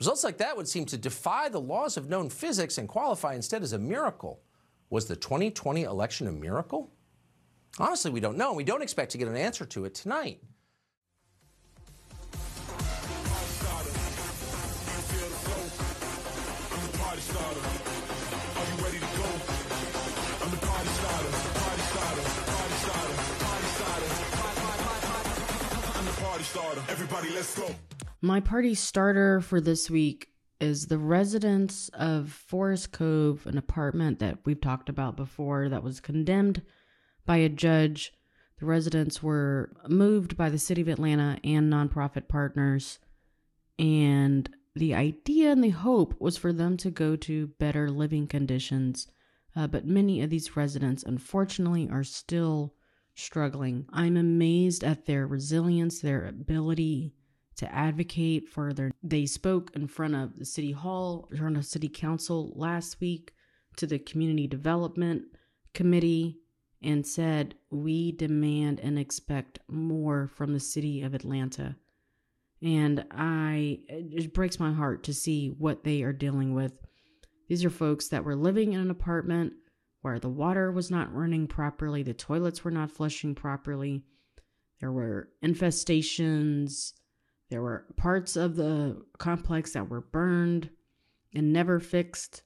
Results 0.00 0.24
like 0.24 0.38
that 0.38 0.56
would 0.56 0.68
seem 0.68 0.86
to 0.86 0.98
defy 0.98 1.48
the 1.48 1.60
laws 1.60 1.96
of 1.96 2.08
known 2.08 2.28
physics 2.28 2.78
and 2.78 2.88
qualify 2.88 3.34
instead 3.34 3.62
as 3.62 3.74
a 3.74 3.78
miracle. 3.78 4.40
Was 4.90 5.06
the 5.06 5.16
2020 5.16 5.84
election 5.84 6.26
a 6.26 6.32
miracle? 6.32 6.90
Honestly, 7.78 8.10
we 8.10 8.20
don't 8.20 8.36
know. 8.36 8.52
We 8.52 8.64
don't 8.64 8.82
expect 8.82 9.12
to 9.12 9.18
get 9.18 9.28
an 9.28 9.36
answer 9.36 9.64
to 9.66 9.84
it 9.84 9.94
tonight. 9.94 10.40
Everybody, 26.88 27.30
let's 27.30 27.58
go. 27.58 27.74
My 28.22 28.40
party 28.40 28.74
starter 28.74 29.40
for 29.40 29.60
this 29.60 29.90
week 29.90 30.28
is 30.60 30.86
the 30.86 30.98
residents 30.98 31.88
of 31.90 32.30
Forest 32.30 32.92
Cove, 32.92 33.46
an 33.46 33.58
apartment 33.58 34.18
that 34.18 34.38
we've 34.44 34.60
talked 34.60 34.88
about 34.88 35.16
before 35.16 35.68
that 35.68 35.82
was 35.82 36.00
condemned 36.00 36.62
by 37.28 37.36
a 37.36 37.48
judge. 37.50 38.14
The 38.58 38.64
residents 38.64 39.22
were 39.22 39.70
moved 39.86 40.36
by 40.36 40.48
the 40.48 40.58
city 40.58 40.80
of 40.80 40.88
Atlanta 40.88 41.38
and 41.44 41.70
nonprofit 41.70 42.26
partners. 42.26 42.98
And 43.78 44.48
the 44.74 44.94
idea 44.94 45.52
and 45.52 45.62
the 45.62 45.68
hope 45.68 46.14
was 46.18 46.38
for 46.38 46.54
them 46.54 46.78
to 46.78 46.90
go 46.90 47.16
to 47.16 47.48
better 47.58 47.90
living 47.90 48.26
conditions. 48.26 49.08
Uh, 49.54 49.66
but 49.66 49.86
many 49.86 50.22
of 50.22 50.30
these 50.30 50.56
residents, 50.56 51.02
unfortunately, 51.02 51.88
are 51.92 52.02
still 52.02 52.74
struggling. 53.14 53.84
I'm 53.92 54.16
amazed 54.16 54.82
at 54.82 55.04
their 55.04 55.26
resilience, 55.26 56.00
their 56.00 56.26
ability 56.26 57.12
to 57.56 57.72
advocate 57.74 58.48
for 58.48 58.72
their. 58.72 58.90
They 59.02 59.26
spoke 59.26 59.70
in 59.74 59.86
front 59.86 60.14
of 60.14 60.38
the 60.38 60.46
city 60.46 60.72
hall, 60.72 61.28
in 61.30 61.36
front 61.36 61.58
of 61.58 61.66
city 61.66 61.88
council 61.88 62.52
last 62.56 63.00
week 63.00 63.34
to 63.76 63.86
the 63.86 63.98
community 63.98 64.46
development 64.46 65.24
committee 65.74 66.38
and 66.82 67.06
said, 67.06 67.54
We 67.70 68.12
demand 68.12 68.80
and 68.80 68.98
expect 68.98 69.58
more 69.68 70.28
from 70.34 70.52
the 70.52 70.60
city 70.60 71.02
of 71.02 71.14
Atlanta. 71.14 71.76
And 72.62 73.04
I, 73.10 73.80
it 73.88 74.34
breaks 74.34 74.58
my 74.58 74.72
heart 74.72 75.04
to 75.04 75.14
see 75.14 75.48
what 75.48 75.84
they 75.84 76.02
are 76.02 76.12
dealing 76.12 76.54
with. 76.54 76.78
These 77.48 77.64
are 77.64 77.70
folks 77.70 78.08
that 78.08 78.24
were 78.24 78.36
living 78.36 78.72
in 78.72 78.80
an 78.80 78.90
apartment 78.90 79.54
where 80.02 80.18
the 80.18 80.28
water 80.28 80.70
was 80.70 80.90
not 80.90 81.14
running 81.14 81.46
properly, 81.46 82.02
the 82.02 82.14
toilets 82.14 82.64
were 82.64 82.70
not 82.70 82.90
flushing 82.90 83.34
properly, 83.34 84.04
there 84.80 84.92
were 84.92 85.30
infestations, 85.44 86.92
there 87.50 87.62
were 87.62 87.86
parts 87.96 88.36
of 88.36 88.56
the 88.56 89.02
complex 89.18 89.72
that 89.72 89.88
were 89.88 90.00
burned 90.00 90.70
and 91.34 91.52
never 91.52 91.80
fixed 91.80 92.42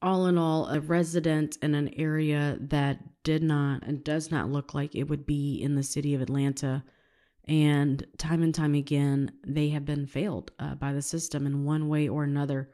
all 0.00 0.26
in 0.26 0.38
all, 0.38 0.68
a 0.68 0.80
resident 0.80 1.58
in 1.62 1.74
an 1.74 1.92
area 1.96 2.56
that 2.60 2.98
did 3.24 3.42
not 3.42 3.82
and 3.84 4.04
does 4.04 4.30
not 4.30 4.50
look 4.50 4.74
like 4.74 4.94
it 4.94 5.04
would 5.04 5.26
be 5.26 5.56
in 5.56 5.74
the 5.74 5.82
city 5.82 6.14
of 6.14 6.22
Atlanta. 6.22 6.84
And 7.46 8.06
time 8.18 8.42
and 8.42 8.54
time 8.54 8.74
again, 8.74 9.32
they 9.44 9.70
have 9.70 9.84
been 9.84 10.06
failed 10.06 10.50
uh, 10.58 10.74
by 10.74 10.92
the 10.92 11.02
system 11.02 11.46
in 11.46 11.64
one 11.64 11.88
way 11.88 12.08
or 12.08 12.24
another. 12.24 12.70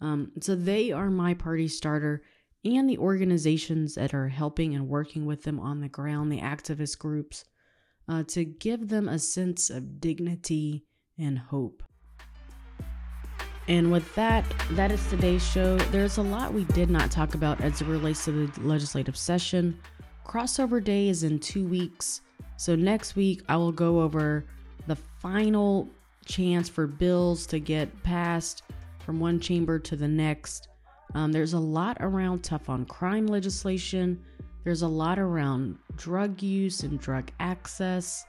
Um, 0.00 0.32
so 0.40 0.54
they 0.54 0.92
are 0.92 1.10
my 1.10 1.34
party 1.34 1.68
starter 1.68 2.22
and 2.64 2.88
the 2.88 2.98
organizations 2.98 3.94
that 3.94 4.12
are 4.12 4.28
helping 4.28 4.74
and 4.74 4.88
working 4.88 5.24
with 5.24 5.42
them 5.42 5.58
on 5.58 5.80
the 5.80 5.88
ground, 5.88 6.30
the 6.30 6.40
activist 6.40 6.98
groups, 6.98 7.44
uh, 8.08 8.22
to 8.24 8.44
give 8.44 8.88
them 8.88 9.08
a 9.08 9.18
sense 9.18 9.70
of 9.70 10.00
dignity 10.00 10.84
and 11.18 11.38
hope. 11.38 11.82
And 13.70 13.92
with 13.92 14.12
that, 14.16 14.44
that 14.72 14.90
is 14.90 15.08
today's 15.10 15.48
show. 15.48 15.76
There's 15.92 16.18
a 16.18 16.22
lot 16.22 16.52
we 16.52 16.64
did 16.64 16.90
not 16.90 17.08
talk 17.12 17.36
about 17.36 17.60
as 17.60 17.80
it 17.80 17.86
relates 17.86 18.24
to 18.24 18.48
the 18.48 18.60
legislative 18.62 19.16
session. 19.16 19.78
Crossover 20.26 20.82
day 20.82 21.08
is 21.08 21.22
in 21.22 21.38
two 21.38 21.64
weeks. 21.64 22.22
So 22.56 22.74
next 22.74 23.14
week, 23.14 23.42
I 23.48 23.56
will 23.56 23.70
go 23.70 24.00
over 24.00 24.44
the 24.88 24.96
final 24.96 25.88
chance 26.26 26.68
for 26.68 26.88
bills 26.88 27.46
to 27.46 27.60
get 27.60 28.02
passed 28.02 28.64
from 29.06 29.20
one 29.20 29.38
chamber 29.38 29.78
to 29.78 29.94
the 29.94 30.08
next. 30.08 30.66
Um, 31.14 31.30
there's 31.30 31.52
a 31.52 31.60
lot 31.60 31.96
around 32.00 32.42
tough 32.42 32.68
on 32.68 32.84
crime 32.86 33.28
legislation. 33.28 34.20
There's 34.64 34.82
a 34.82 34.88
lot 34.88 35.20
around 35.20 35.78
drug 35.94 36.42
use 36.42 36.82
and 36.82 36.98
drug 36.98 37.30
access. 37.38 38.24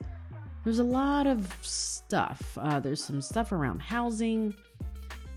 There's 0.64 0.78
a 0.78 0.84
lot 0.84 1.26
of 1.26 1.52
stuff. 1.64 2.56
Uh, 2.62 2.80
there's 2.80 3.04
some 3.04 3.24
stuff 3.24 3.52
around 3.52 3.82
housing. 3.82 4.54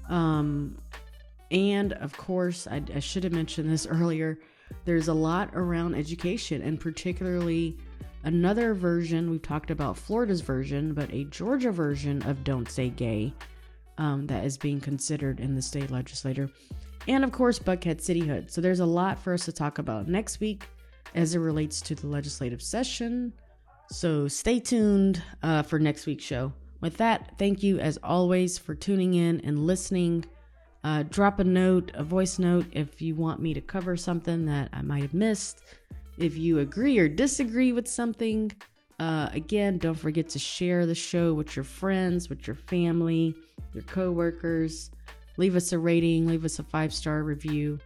Um, 0.08 0.78
and 1.50 1.92
of 1.94 2.16
course, 2.16 2.66
I, 2.66 2.82
I 2.94 3.00
should 3.00 3.24
have 3.24 3.32
mentioned 3.32 3.70
this 3.70 3.86
earlier. 3.90 4.38
There's 4.84 5.08
a 5.08 5.14
lot 5.14 5.50
around 5.54 5.94
education, 5.94 6.62
and 6.62 6.80
particularly 6.80 7.76
another 8.24 8.74
version. 8.74 9.30
We've 9.30 9.42
talked 9.42 9.70
about 9.70 9.96
Florida's 9.96 10.40
version, 10.40 10.94
but 10.94 11.12
a 11.12 11.24
Georgia 11.24 11.70
version 11.70 12.22
of 12.22 12.44
Don't 12.44 12.70
Say 12.70 12.88
Gay 12.88 13.32
um, 13.98 14.26
that 14.26 14.44
is 14.44 14.56
being 14.56 14.80
considered 14.80 15.40
in 15.40 15.54
the 15.54 15.62
state 15.62 15.90
legislature. 15.90 16.50
And 17.06 17.22
of 17.22 17.32
course, 17.32 17.58
Buckhead 17.58 18.00
Cityhood. 18.00 18.50
So 18.50 18.60
there's 18.60 18.80
a 18.80 18.86
lot 18.86 19.18
for 19.18 19.34
us 19.34 19.44
to 19.44 19.52
talk 19.52 19.78
about 19.78 20.08
next 20.08 20.40
week 20.40 20.64
as 21.14 21.34
it 21.34 21.38
relates 21.38 21.80
to 21.82 21.94
the 21.94 22.06
legislative 22.06 22.62
session. 22.62 23.32
So 23.90 24.26
stay 24.26 24.58
tuned 24.58 25.22
uh, 25.42 25.62
for 25.62 25.78
next 25.78 26.06
week's 26.06 26.24
show. 26.24 26.52
With 26.84 26.98
that, 26.98 27.38
thank 27.38 27.62
you 27.62 27.78
as 27.78 27.98
always 28.04 28.58
for 28.58 28.74
tuning 28.74 29.14
in 29.14 29.40
and 29.40 29.66
listening. 29.66 30.22
Uh, 30.84 31.02
drop 31.04 31.38
a 31.38 31.44
note, 31.44 31.90
a 31.94 32.04
voice 32.04 32.38
note, 32.38 32.66
if 32.72 33.00
you 33.00 33.14
want 33.14 33.40
me 33.40 33.54
to 33.54 33.62
cover 33.62 33.96
something 33.96 34.44
that 34.44 34.68
I 34.70 34.82
might 34.82 35.00
have 35.00 35.14
missed. 35.14 35.62
If 36.18 36.36
you 36.36 36.58
agree 36.58 36.98
or 36.98 37.08
disagree 37.08 37.72
with 37.72 37.88
something, 37.88 38.52
uh, 39.00 39.30
again, 39.32 39.78
don't 39.78 39.94
forget 39.94 40.28
to 40.28 40.38
share 40.38 40.84
the 40.84 40.94
show 40.94 41.32
with 41.32 41.56
your 41.56 41.64
friends, 41.64 42.28
with 42.28 42.46
your 42.46 42.54
family, 42.54 43.34
your 43.72 43.84
coworkers. 43.84 44.90
Leave 45.38 45.56
us 45.56 45.72
a 45.72 45.78
rating, 45.78 46.26
leave 46.26 46.44
us 46.44 46.58
a 46.58 46.62
five 46.62 46.92
star 46.92 47.22
review. 47.22 47.78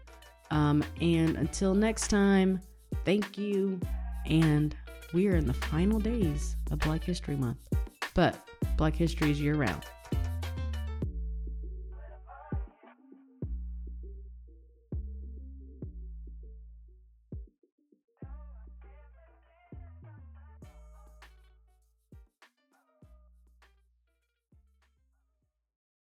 Um, 0.50 0.82
and 1.00 1.36
until 1.36 1.72
next 1.72 2.08
time, 2.08 2.60
thank 3.04 3.38
you. 3.38 3.78
And 4.26 4.74
we 5.14 5.28
are 5.28 5.36
in 5.36 5.46
the 5.46 5.54
final 5.54 6.00
days 6.00 6.56
of 6.72 6.80
Black 6.80 7.04
History 7.04 7.36
Month. 7.36 7.58
But 8.14 8.47
Black 8.76 8.94
History 8.94 9.30
is 9.30 9.40
year 9.40 9.54
round. 9.54 9.84